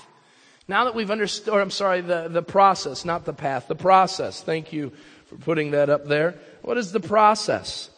[0.66, 4.42] Now that we've understood, I'm sorry, the, the process, not the path, the process.
[4.42, 4.90] Thank you
[5.26, 6.34] for putting that up there.
[6.62, 7.90] What is the process?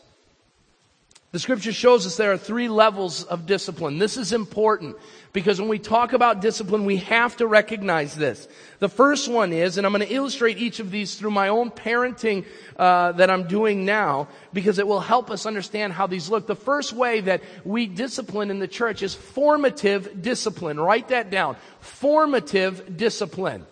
[1.32, 3.98] The scripture shows us there are three levels of discipline.
[3.98, 4.96] This is important
[5.32, 8.48] because when we talk about discipline, we have to recognize this.
[8.80, 11.70] The first one is, and I'm going to illustrate each of these through my own
[11.70, 16.48] parenting uh, that I'm doing now because it will help us understand how these look.
[16.48, 20.80] The first way that we discipline in the church is formative discipline.
[20.80, 21.56] Write that down.
[21.78, 23.66] Formative discipline.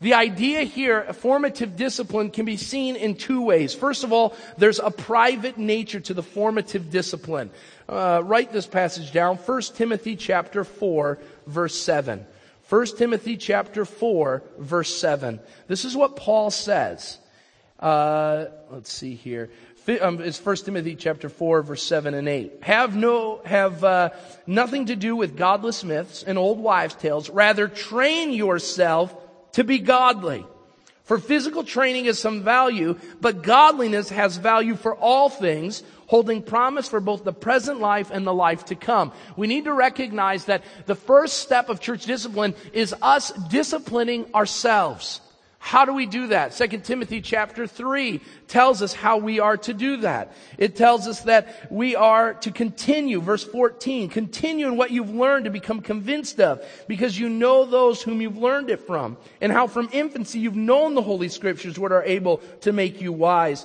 [0.00, 3.74] The idea here, formative discipline, can be seen in two ways.
[3.74, 7.50] First of all, there's a private nature to the formative discipline.
[7.88, 9.36] Uh, write this passage down.
[9.36, 12.26] 1 Timothy chapter 4, verse 7.
[12.68, 15.38] 1 Timothy chapter 4, verse 7.
[15.68, 17.18] This is what Paul says.
[17.78, 19.50] Uh, let's see here.
[20.00, 22.62] Um, it's 1 Timothy chapter 4, verse 7 and 8.
[22.62, 24.10] Have no, have, uh,
[24.46, 27.28] nothing to do with godless myths and old wives' tales.
[27.28, 29.14] Rather, train yourself
[29.54, 30.46] to be godly.
[31.04, 36.88] For physical training is some value, but godliness has value for all things, holding promise
[36.88, 39.12] for both the present life and the life to come.
[39.36, 45.20] We need to recognize that the first step of church discipline is us disciplining ourselves.
[45.66, 46.52] How do we do that?
[46.52, 50.36] 2 Timothy chapter 3 tells us how we are to do that.
[50.58, 55.46] It tells us that we are to continue, verse 14, continue in what you've learned
[55.46, 59.66] to become convinced of, because you know those whom you've learned it from, and how
[59.66, 63.64] from infancy you've known the Holy Scriptures, what are able to make you wise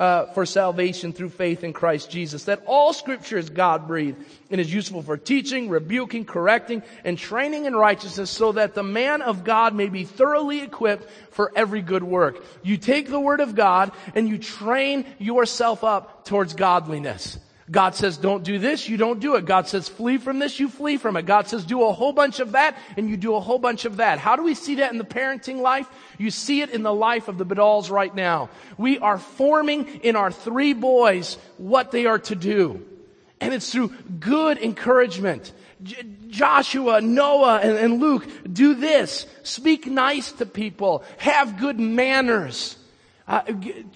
[0.00, 2.44] uh, for salvation through faith in Christ Jesus.
[2.44, 4.16] That all scripture is God breathed
[4.50, 9.20] and is useful for teaching, rebuking, correcting, and training in righteousness so that the man
[9.20, 12.42] of God may be thoroughly equipped for every good work.
[12.62, 17.38] You take the word of God and you train yourself up towards godliness.
[17.70, 19.44] God says don't do this, you don't do it.
[19.44, 21.24] God says flee from this, you flee from it.
[21.24, 23.98] God says do a whole bunch of that, and you do a whole bunch of
[23.98, 24.18] that.
[24.18, 25.88] How do we see that in the parenting life?
[26.18, 28.48] You see it in the life of the Badals right now.
[28.76, 32.84] We are forming in our three boys what they are to do.
[33.40, 35.52] And it's through good encouragement.
[35.82, 39.26] J- Joshua, Noah, and, and Luke, do this.
[39.44, 41.04] Speak nice to people.
[41.18, 42.76] Have good manners.
[43.30, 43.42] Uh,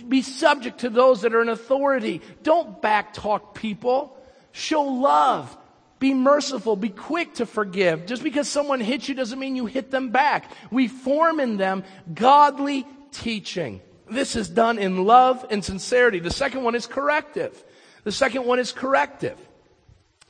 [0.06, 2.22] be subject to those that are in authority.
[2.44, 4.16] Don't backtalk people.
[4.52, 5.58] Show love.
[5.98, 6.76] Be merciful.
[6.76, 8.06] Be quick to forgive.
[8.06, 10.52] Just because someone hits you doesn't mean you hit them back.
[10.70, 11.82] We form in them
[12.14, 13.80] godly teaching.
[14.08, 16.20] This is done in love and sincerity.
[16.20, 17.60] The second one is corrective.
[18.04, 19.36] The second one is corrective.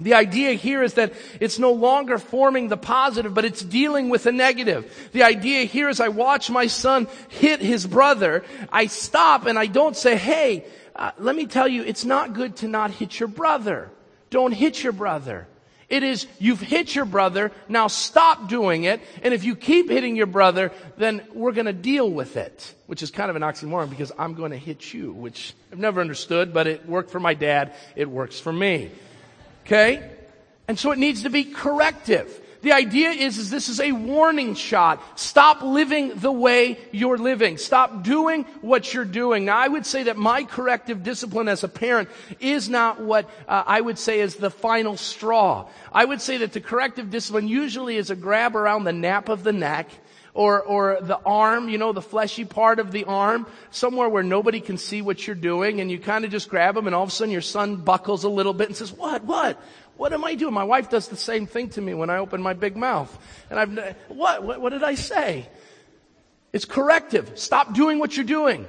[0.00, 4.24] The idea here is that it's no longer forming the positive, but it's dealing with
[4.24, 5.10] the negative.
[5.12, 8.44] The idea here is I watch my son hit his brother.
[8.72, 10.64] I stop and I don't say, hey,
[10.96, 13.90] uh, let me tell you, it's not good to not hit your brother.
[14.30, 15.46] Don't hit your brother.
[15.88, 20.16] It is, you've hit your brother, now stop doing it, and if you keep hitting
[20.16, 22.74] your brother, then we're gonna deal with it.
[22.86, 26.52] Which is kind of an oxymoron because I'm gonna hit you, which I've never understood,
[26.52, 28.90] but it worked for my dad, it works for me.
[29.64, 30.10] Okay?
[30.68, 32.40] And so it needs to be corrective.
[32.64, 35.20] The idea is, is this is a warning shot.
[35.20, 37.58] Stop living the way you're living.
[37.58, 39.44] Stop doing what you're doing.
[39.44, 42.08] Now I would say that my corrective discipline as a parent
[42.40, 45.68] is not what uh, I would say is the final straw.
[45.92, 49.44] I would say that the corrective discipline usually is a grab around the nape of
[49.44, 49.90] the neck
[50.34, 54.60] or, or the arm, you know, the fleshy part of the arm, somewhere where nobody
[54.60, 57.08] can see what you're doing, and you kind of just grab them, and all of
[57.08, 59.62] a sudden your son buckles a little bit and says, what, what?
[59.96, 60.52] What am I doing?
[60.52, 63.16] My wife does the same thing to me when I open my big mouth.
[63.48, 65.48] And I've, what, what, what did I say?
[66.52, 67.38] It's corrective.
[67.38, 68.66] Stop doing what you're doing.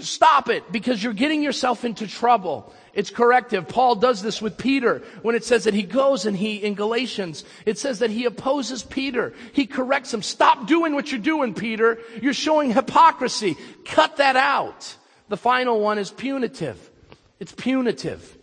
[0.00, 2.72] Stop it because you're getting yourself into trouble.
[2.94, 3.68] It's corrective.
[3.68, 7.44] Paul does this with Peter when it says that he goes and he, in Galatians,
[7.64, 9.32] it says that he opposes Peter.
[9.52, 10.22] He corrects him.
[10.22, 11.98] Stop doing what you're doing, Peter.
[12.20, 13.56] You're showing hypocrisy.
[13.84, 14.96] Cut that out.
[15.28, 16.90] The final one is punitive.
[17.40, 18.38] It's punitive.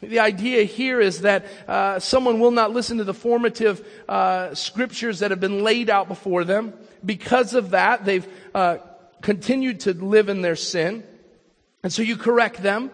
[0.00, 5.18] The idea here is that uh, someone will not listen to the formative uh, scriptures
[5.18, 6.74] that have been laid out before them.
[7.04, 8.78] Because of that, they've uh,
[9.26, 11.02] continued to live in their sin.
[11.82, 12.92] And so you correct them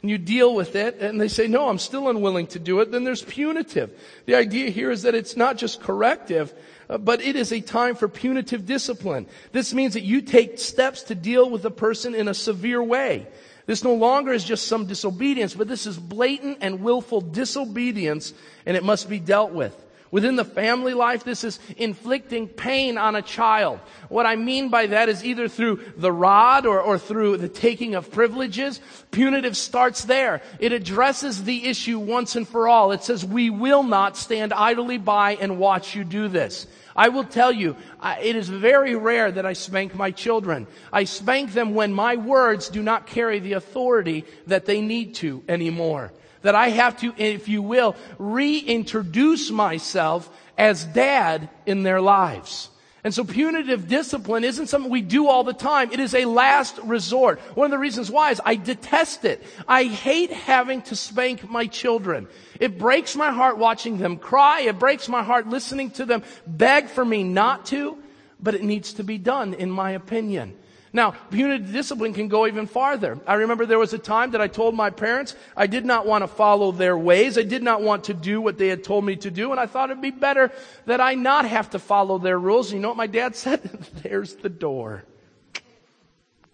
[0.00, 2.92] and you deal with it and they say, no, I'm still unwilling to do it,
[2.92, 3.90] then there's punitive.
[4.26, 6.54] The idea here is that it's not just corrective,
[6.88, 9.26] uh, but it is a time for punitive discipline.
[9.50, 13.26] This means that you take steps to deal with a person in a severe way.
[13.66, 18.32] This no longer is just some disobedience, but this is blatant and willful disobedience
[18.66, 19.76] and it must be dealt with.
[20.12, 23.80] Within the family life, this is inflicting pain on a child.
[24.10, 27.94] What I mean by that is either through the rod or, or through the taking
[27.94, 28.78] of privileges.
[29.10, 30.42] Punitive starts there.
[30.58, 32.92] It addresses the issue once and for all.
[32.92, 36.66] It says, we will not stand idly by and watch you do this.
[36.94, 37.74] I will tell you,
[38.22, 40.66] it is very rare that I spank my children.
[40.92, 45.42] I spank them when my words do not carry the authority that they need to
[45.48, 46.12] anymore
[46.42, 52.68] that I have to, if you will, reintroduce myself as dad in their lives.
[53.04, 55.90] And so punitive discipline isn't something we do all the time.
[55.90, 57.40] It is a last resort.
[57.56, 59.42] One of the reasons why is I detest it.
[59.66, 62.28] I hate having to spank my children.
[62.60, 64.60] It breaks my heart watching them cry.
[64.60, 67.98] It breaks my heart listening to them beg for me not to,
[68.40, 70.56] but it needs to be done in my opinion.
[70.94, 73.18] Now, punitive discipline can go even farther.
[73.26, 76.22] I remember there was a time that I told my parents I did not want
[76.22, 77.38] to follow their ways.
[77.38, 79.64] I did not want to do what they had told me to do, and I
[79.64, 80.52] thought it'd be better
[80.84, 82.72] that I not have to follow their rules.
[82.72, 83.62] You know what my dad said?
[84.02, 85.04] There's the door.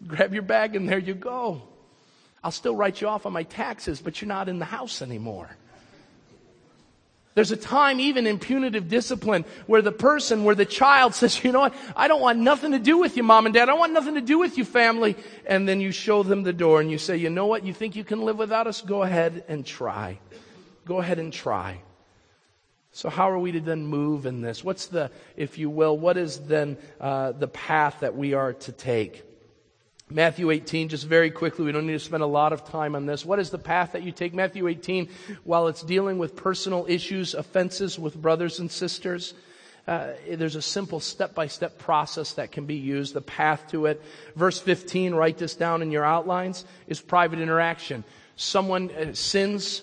[0.07, 1.63] Grab your bag and there you go.
[2.45, 5.51] I'll still write you off on my taxes, but you're not in the house anymore.
[7.39, 11.53] There's a time even in punitive discipline where the person, where the child says, you
[11.53, 13.69] know what, I don't want nothing to do with you, mom and dad.
[13.69, 15.15] I want nothing to do with you, family.
[15.47, 17.95] And then you show them the door and you say, you know what, you think
[17.95, 18.81] you can live without us?
[18.81, 20.19] Go ahead and try.
[20.85, 21.81] Go ahead and try.
[22.91, 24.65] So how are we to then move in this?
[24.65, 28.73] What's the, if you will, what is then uh, the path that we are to
[28.73, 29.28] take?
[30.11, 33.05] Matthew 18, just very quickly, we don't need to spend a lot of time on
[33.05, 33.27] this.
[33.27, 34.33] What is the path that you take?
[34.33, 35.09] Matthew 18,
[35.45, 39.35] while it's dealing with personal issues, offenses with brothers and sisters,
[39.87, 43.87] uh, there's a simple step by step process that can be used, the path to
[43.87, 44.03] it.
[44.35, 48.05] Verse 15, write this down in your outlines, is private interaction.
[48.37, 49.83] Someone uh, sins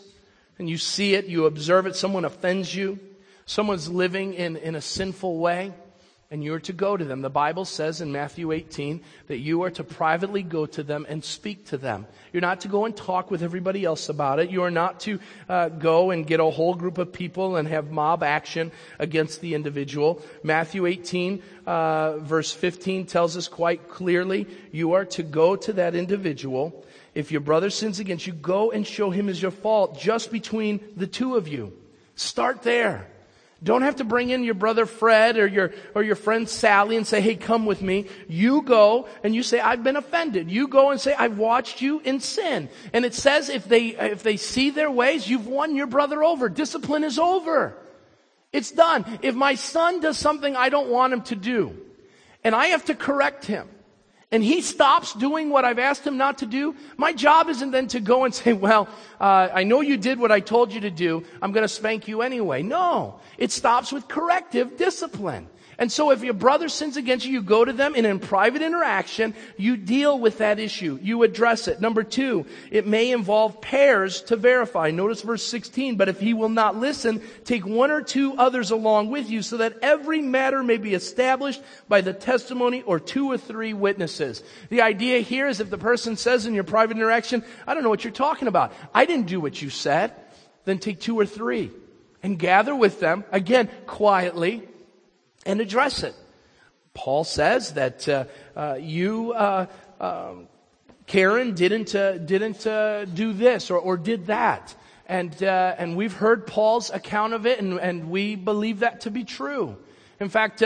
[0.57, 2.99] and you see it, you observe it, someone offends you,
[3.45, 5.73] someone's living in, in a sinful way.
[6.31, 7.21] And you are to go to them.
[7.21, 11.23] The Bible says in Matthew 18 that you are to privately go to them and
[11.23, 12.07] speak to them.
[12.33, 14.49] You're not to go and talk with everybody else about it.
[14.49, 17.91] You are not to uh, go and get a whole group of people and have
[17.91, 20.21] mob action against the individual.
[20.43, 25.93] Matthew 18, uh, verse 15 tells us quite clearly, you are to go to that
[25.93, 26.85] individual.
[27.13, 30.79] If your brother sins against you, go and show him as your fault just between
[30.97, 31.71] the two of you.
[32.15, 33.07] Start there.
[33.65, 37.07] Don't have to bring in your brother Fred or your, or your friend Sally and
[37.07, 38.05] say, hey, come with me.
[38.27, 40.51] You go and you say, I've been offended.
[40.51, 42.69] You go and say, I've watched you in sin.
[42.93, 46.47] And it says if they, if they see their ways, you've won your brother over.
[46.47, 47.75] Discipline is over.
[48.53, 49.03] It's done.
[49.23, 51.75] If my son does something I don't want him to do,
[52.43, 53.67] and I have to correct him,
[54.35, 57.87] and he stops doing what I've asked him not to do, my job isn't then
[57.87, 60.91] to go and say, well, uh, I know you did what I told you to
[60.91, 61.23] do.
[61.41, 62.61] I'm going to spank you anyway.
[62.61, 65.47] No, it stops with corrective discipline.
[65.77, 68.61] And so if your brother sins against you, you go to them and in private
[68.61, 70.97] interaction, you deal with that issue.
[71.01, 71.81] You address it.
[71.81, 74.91] Number two, it may involve pairs to verify.
[74.91, 79.09] Notice verse 16, but if he will not listen, take one or two others along
[79.09, 83.37] with you so that every matter may be established by the testimony or two or
[83.37, 84.43] three witnesses.
[84.69, 87.89] The idea here is if the person says in your private interaction, I don't know
[87.89, 88.71] what you're talking about.
[88.93, 90.13] I didn't do what you said.
[90.63, 91.71] Then take two or three
[92.23, 94.67] and gather with them, again, quietly,
[95.45, 96.15] and address it.
[96.95, 98.25] Paul says that uh,
[98.55, 99.67] uh, you, uh,
[99.99, 100.47] um,
[101.05, 104.73] Karen, didn't uh, didn't uh, do this or, or did that,
[105.05, 109.11] and uh, and we've heard Paul's account of it, and, and we believe that to
[109.11, 109.77] be true.
[110.21, 110.63] In fact,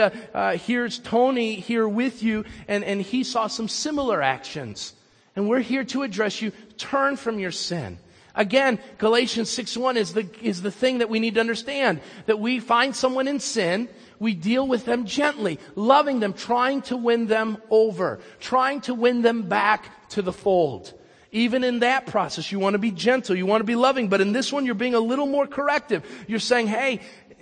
[0.60, 4.94] here's Tony here with you, and, and he saw some similar actions,
[5.34, 6.52] and we're here to address you.
[6.78, 7.98] Turn from your sin.
[8.36, 12.00] Again, Galatians 6.1 is the, is the thing that we need to understand.
[12.26, 13.88] That we find someone in sin
[14.20, 19.22] we deal with them gently, loving them, trying to win them over, trying to win
[19.22, 20.92] them back to the fold.
[21.32, 24.20] Even in that process, you want to be gentle, you want to be loving, but
[24.20, 26.04] in this one, you're being a little more corrective.
[26.26, 27.00] You're saying, hey,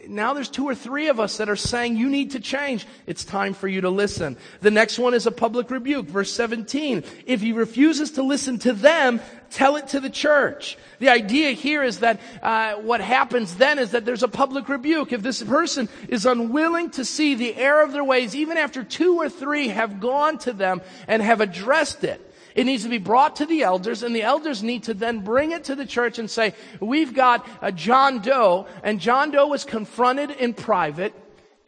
[0.08, 2.86] now there's two or three of us that are saying you need to change.
[3.06, 4.36] It's time for you to listen.
[4.60, 6.06] The next one is a public rebuke.
[6.06, 7.04] Verse 17.
[7.26, 10.78] If he refuses to listen to them, tell it to the church.
[10.98, 15.12] The idea here is that uh, what happens then is that there's a public rebuke.
[15.12, 19.16] If this person is unwilling to see the error of their ways, even after two
[19.16, 22.24] or three have gone to them and have addressed it,
[22.58, 25.52] it needs to be brought to the elders, and the elders need to then bring
[25.52, 29.64] it to the church and say, we've got a John Doe, and John Doe was
[29.64, 31.14] confronted in private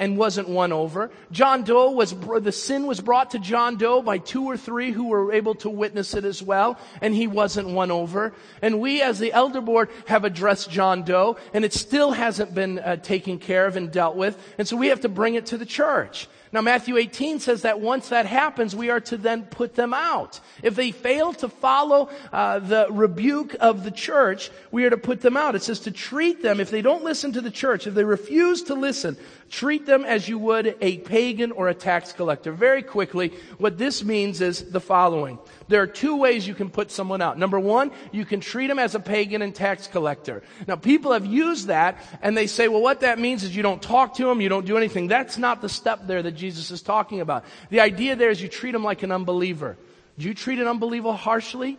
[0.00, 1.12] and wasn't won over.
[1.30, 5.06] John Doe was, the sin was brought to John Doe by two or three who
[5.06, 8.32] were able to witness it as well, and he wasn't won over.
[8.60, 12.80] And we as the elder board have addressed John Doe, and it still hasn't been
[12.80, 15.56] uh, taken care of and dealt with, and so we have to bring it to
[15.56, 16.26] the church.
[16.52, 20.40] Now Matthew 18 says that once that happens, we are to then put them out.
[20.62, 25.20] If they fail to follow uh, the rebuke of the church, we are to put
[25.20, 25.54] them out.
[25.54, 28.64] It says to treat them, if they don't listen to the church, if they refuse
[28.64, 29.16] to listen,
[29.50, 32.52] treat them as you would a pagan or a tax collector.
[32.52, 35.38] Very quickly, what this means is the following.
[35.68, 37.36] There are two ways you can put someone out.
[37.36, 40.42] Number one, you can treat them as a pagan and tax collector.
[40.66, 43.82] Now people have used that and they say, well, what that means is you don't
[43.82, 45.08] talk to them, you don't do anything.
[45.08, 47.44] That's not the step there that Jesus is talking about.
[47.70, 49.76] The idea there is you treat them like an unbeliever.
[50.18, 51.78] Do you treat an unbeliever harshly?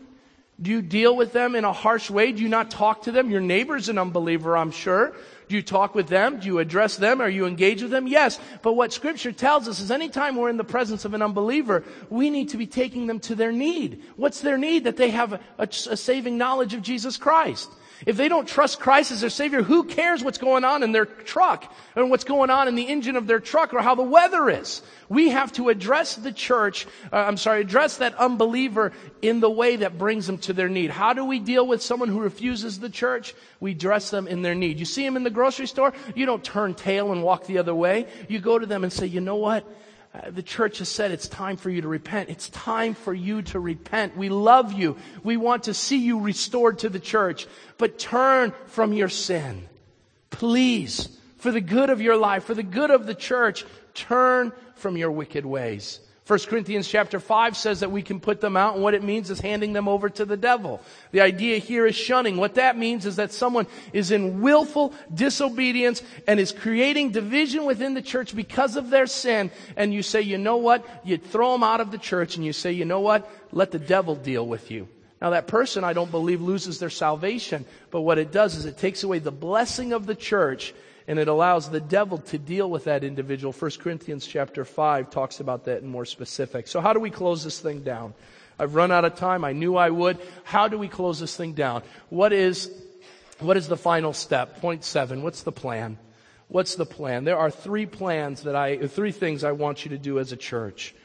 [0.62, 2.32] Do you deal with them in a harsh way?
[2.32, 3.32] Do you not talk to them?
[3.32, 5.16] Your neighbor's an unbeliever, I'm sure.
[5.52, 6.40] Do you talk with them?
[6.40, 7.20] Do you address them?
[7.20, 8.08] Are you engaged with them?
[8.08, 8.40] Yes.
[8.62, 12.30] But what scripture tells us is anytime we're in the presence of an unbeliever, we
[12.30, 14.02] need to be taking them to their need.
[14.16, 14.86] What's their need?
[14.86, 17.70] That they have a, a, a saving knowledge of Jesus Christ.
[18.06, 21.06] If they don't trust Christ as their Savior, who cares what's going on in their
[21.06, 24.50] truck and what's going on in the engine of their truck or how the weather
[24.50, 24.82] is?
[25.08, 28.92] We have to address the church, uh, I'm sorry, address that unbeliever
[29.22, 30.90] in the way that brings them to their need.
[30.90, 33.36] How do we deal with someone who refuses the church?
[33.60, 34.80] We dress them in their need.
[34.80, 37.76] You see them in the grocery store, you don't turn tail and walk the other
[37.76, 38.08] way.
[38.28, 39.66] You go to them and say, you know what?
[40.14, 42.30] Uh, the church has said it's time for you to repent.
[42.30, 44.18] It's time for you to repent.
[44.18, 44.98] We love you.
[45.24, 47.48] We want to see you restored to the church.
[47.78, 49.70] But turn from your sin.
[50.30, 54.98] Please, for the good of your life, for the good of the church, turn from
[54.98, 56.02] your wicked ways.
[56.32, 59.30] 1 Corinthians chapter 5 says that we can put them out and what it means
[59.30, 60.80] is handing them over to the devil.
[61.12, 62.38] The idea here is shunning.
[62.38, 67.96] What that means is that someone is in willful disobedience and is creating division within
[67.96, 70.88] the church because of their sin and you say, you know what?
[71.04, 73.30] You throw them out of the church and you say, you know what?
[73.52, 74.88] Let the devil deal with you.
[75.22, 78.78] Now that person, I don't believe, loses their salvation, but what it does is it
[78.78, 80.74] takes away the blessing of the church
[81.12, 83.52] and it allows the devil to deal with that individual.
[83.52, 86.70] 1 Corinthians chapter 5 talks about that in more specific.
[86.70, 88.14] So how do we close this thing down?
[88.58, 89.44] I've run out of time.
[89.44, 90.20] I knew I would.
[90.46, 91.84] How do we close this thing down?
[92.08, 92.72] What is,
[93.40, 94.62] what is the final step?
[94.62, 95.22] Point seven.
[95.22, 95.98] What's the plan?
[96.48, 97.26] What's the plan?
[97.26, 100.38] There are three plans that I, three things I want you to do as a
[100.38, 100.96] church.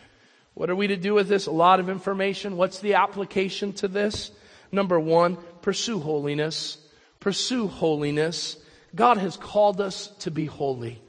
[0.55, 1.47] What are we to do with this?
[1.47, 2.57] A lot of information.
[2.57, 4.31] What's the application to this?
[4.71, 6.79] Number one, pursue holiness.
[7.19, 8.59] Pursue holiness.
[8.95, 11.01] God has called us to be holy.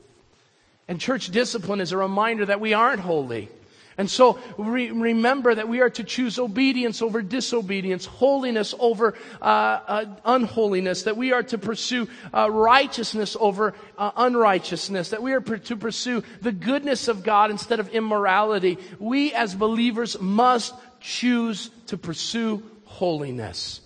[0.88, 3.50] And church discipline is a reminder that we aren't holy.
[3.98, 9.46] And so re- remember that we are to choose obedience over disobedience, holiness over uh,
[9.46, 15.42] uh, unholiness, that we are to pursue uh, righteousness over uh, unrighteousness, that we are
[15.42, 18.78] per- to pursue the goodness of God instead of immorality.
[19.00, 23.82] We as believers must choose to pursue holiness.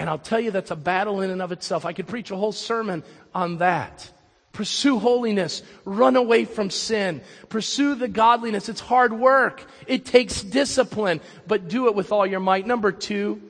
[0.00, 1.84] And I'll tell you that's a battle in and of itself.
[1.84, 3.02] I could preach a whole sermon
[3.34, 4.10] on that.
[4.50, 5.62] Pursue holiness.
[5.84, 7.20] Run away from sin.
[7.50, 8.70] Pursue the godliness.
[8.70, 9.62] It's hard work.
[9.86, 12.66] It takes discipline, but do it with all your might.
[12.66, 13.42] Number two,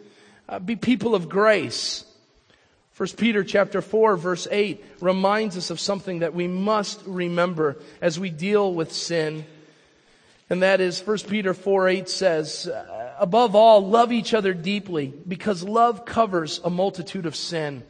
[0.48, 2.04] uh, be people of grace.
[2.94, 8.18] First Peter chapter 4 verse 8 reminds us of something that we must remember as
[8.18, 9.46] we deal with sin.
[10.50, 15.14] And that is 1 Peter 4 8 says, uh, above all, love each other deeply
[15.28, 17.84] because love covers a multitude of sin.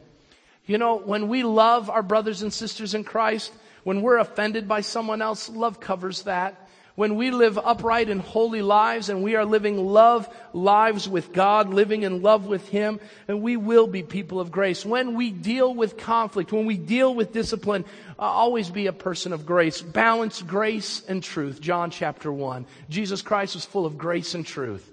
[0.67, 3.51] You know, when we love our brothers and sisters in Christ,
[3.83, 6.67] when we're offended by someone else, love covers that.
[6.95, 11.73] When we live upright and holy lives and we are living love lives with God,
[11.73, 14.85] living in love with Him, and we will be people of grace.
[14.85, 17.85] When we deal with conflict, when we deal with discipline,
[18.19, 19.81] uh, always be a person of grace.
[19.81, 21.61] Balance grace and truth.
[21.61, 22.65] John chapter 1.
[22.89, 24.90] Jesus Christ was full of grace and truth.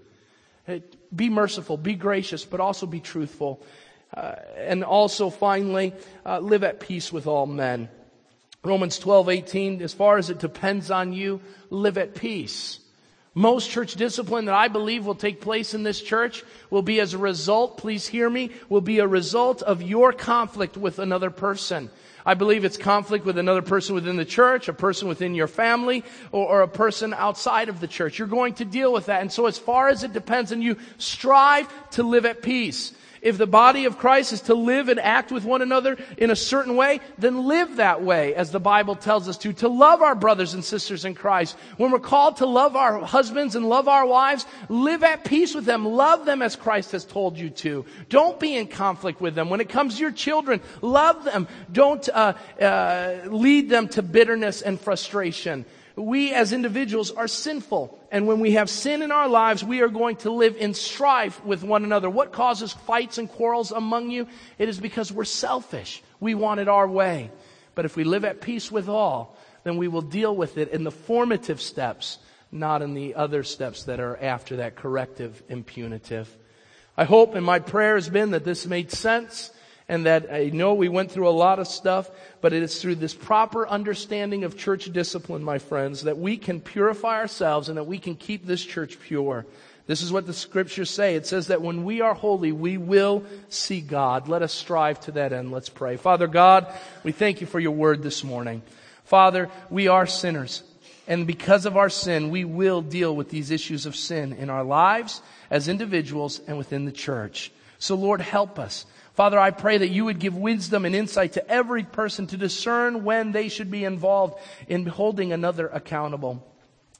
[1.14, 3.62] Be merciful, be gracious, but also be truthful.
[4.14, 5.94] Uh, and also finally,
[6.24, 7.88] uh, live at peace with all men.
[8.64, 11.40] Romans 12, 18, as far as it depends on you,
[11.70, 12.80] live at peace.
[13.34, 17.14] Most church discipline that I believe will take place in this church will be as
[17.14, 21.88] a result, please hear me, will be a result of your conflict with another person.
[22.28, 26.04] I believe it's conflict with another person within the church, a person within your family,
[26.30, 28.18] or, or, a person outside of the church.
[28.18, 29.22] You're going to deal with that.
[29.22, 32.92] And so as far as it depends on you, strive to live at peace.
[33.22, 36.36] If the body of Christ is to live and act with one another in a
[36.36, 40.14] certain way, then live that way as the Bible tells us to, to love our
[40.14, 41.56] brothers and sisters in Christ.
[41.76, 45.64] When we're called to love our husbands and love our wives, live at peace with
[45.64, 45.84] them.
[45.84, 47.84] Love them as Christ has told you to.
[48.08, 49.50] Don't be in conflict with them.
[49.50, 51.48] When it comes to your children, love them.
[51.72, 55.64] Don't uh, uh, lead them to bitterness and frustration
[55.98, 57.98] we as individuals are sinful.
[58.10, 61.44] And when we have sin in our lives, we are going to live in strife
[61.44, 62.08] with one another.
[62.08, 64.28] What causes fights and quarrels among you?
[64.58, 66.02] It is because we're selfish.
[66.20, 67.30] We want it our way.
[67.74, 70.84] But if we live at peace with all, then we will deal with it in
[70.84, 72.18] the formative steps,
[72.52, 76.34] not in the other steps that are after that corrective and punitive.
[76.96, 79.50] I hope and my prayer has been that this made sense
[79.88, 82.10] and that I know we went through a lot of stuff,
[82.40, 86.60] but it is through this proper understanding of church discipline, my friends, that we can
[86.60, 89.46] purify ourselves and that we can keep this church pure.
[89.86, 91.14] This is what the scriptures say.
[91.14, 94.28] It says that when we are holy, we will see God.
[94.28, 95.50] Let us strive to that end.
[95.50, 95.96] Let's pray.
[95.96, 96.70] Father God,
[97.02, 98.60] we thank you for your word this morning.
[99.04, 100.62] Father, we are sinners.
[101.06, 104.62] And because of our sin, we will deal with these issues of sin in our
[104.62, 107.50] lives as individuals and within the church.
[107.78, 108.84] So Lord, help us.
[109.18, 113.02] Father, I pray that you would give wisdom and insight to every person to discern
[113.02, 116.46] when they should be involved in holding another accountable.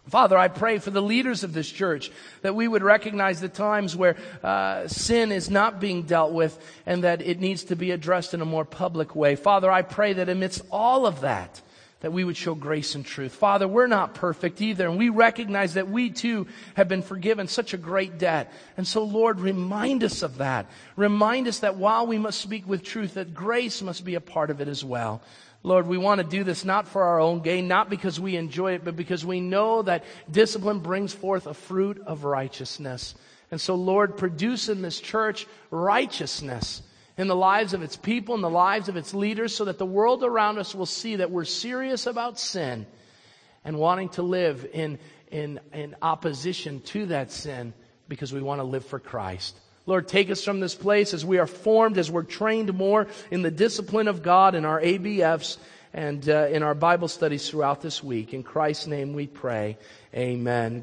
[0.09, 2.11] Father, I pray for the leaders of this church
[2.43, 7.05] that we would recognize the times where uh, sin is not being dealt with and
[7.05, 9.37] that it needs to be addressed in a more public way.
[9.37, 11.63] Father, I pray that amidst all of that,
[12.01, 13.33] that we would show grace and truth.
[13.33, 17.75] Father, we're not perfect either, and we recognize that we too have been forgiven such
[17.75, 18.53] a great debt.
[18.77, 20.67] And so, Lord, remind us of that.
[20.95, 24.51] Remind us that while we must speak with truth, that grace must be a part
[24.51, 25.23] of it as well.
[25.65, 28.75] Lord, we want to do this not for our own gain, not because we enjoy
[28.75, 33.17] it, but because we know that discipline brings forth a fruit of righteousness.
[33.51, 36.83] And so, Lord, produce in this church righteousness
[37.19, 39.85] in the lives of its people, in the lives of its leaders, so that the
[39.85, 42.87] world around us will see that we're serious about sin
[43.65, 44.99] and wanting to live in,
[45.31, 47.75] in, in opposition to that sin
[48.09, 49.59] because we want to live for Christ.
[49.85, 53.43] Lord, take us from this place as we are formed, as we're trained more in
[53.43, 55.57] the discipline of God in our ABFs
[55.93, 58.35] and uh, in our Bible studies throughout this week.
[58.35, 59.79] In Christ's name we pray.
[60.15, 60.77] Amen.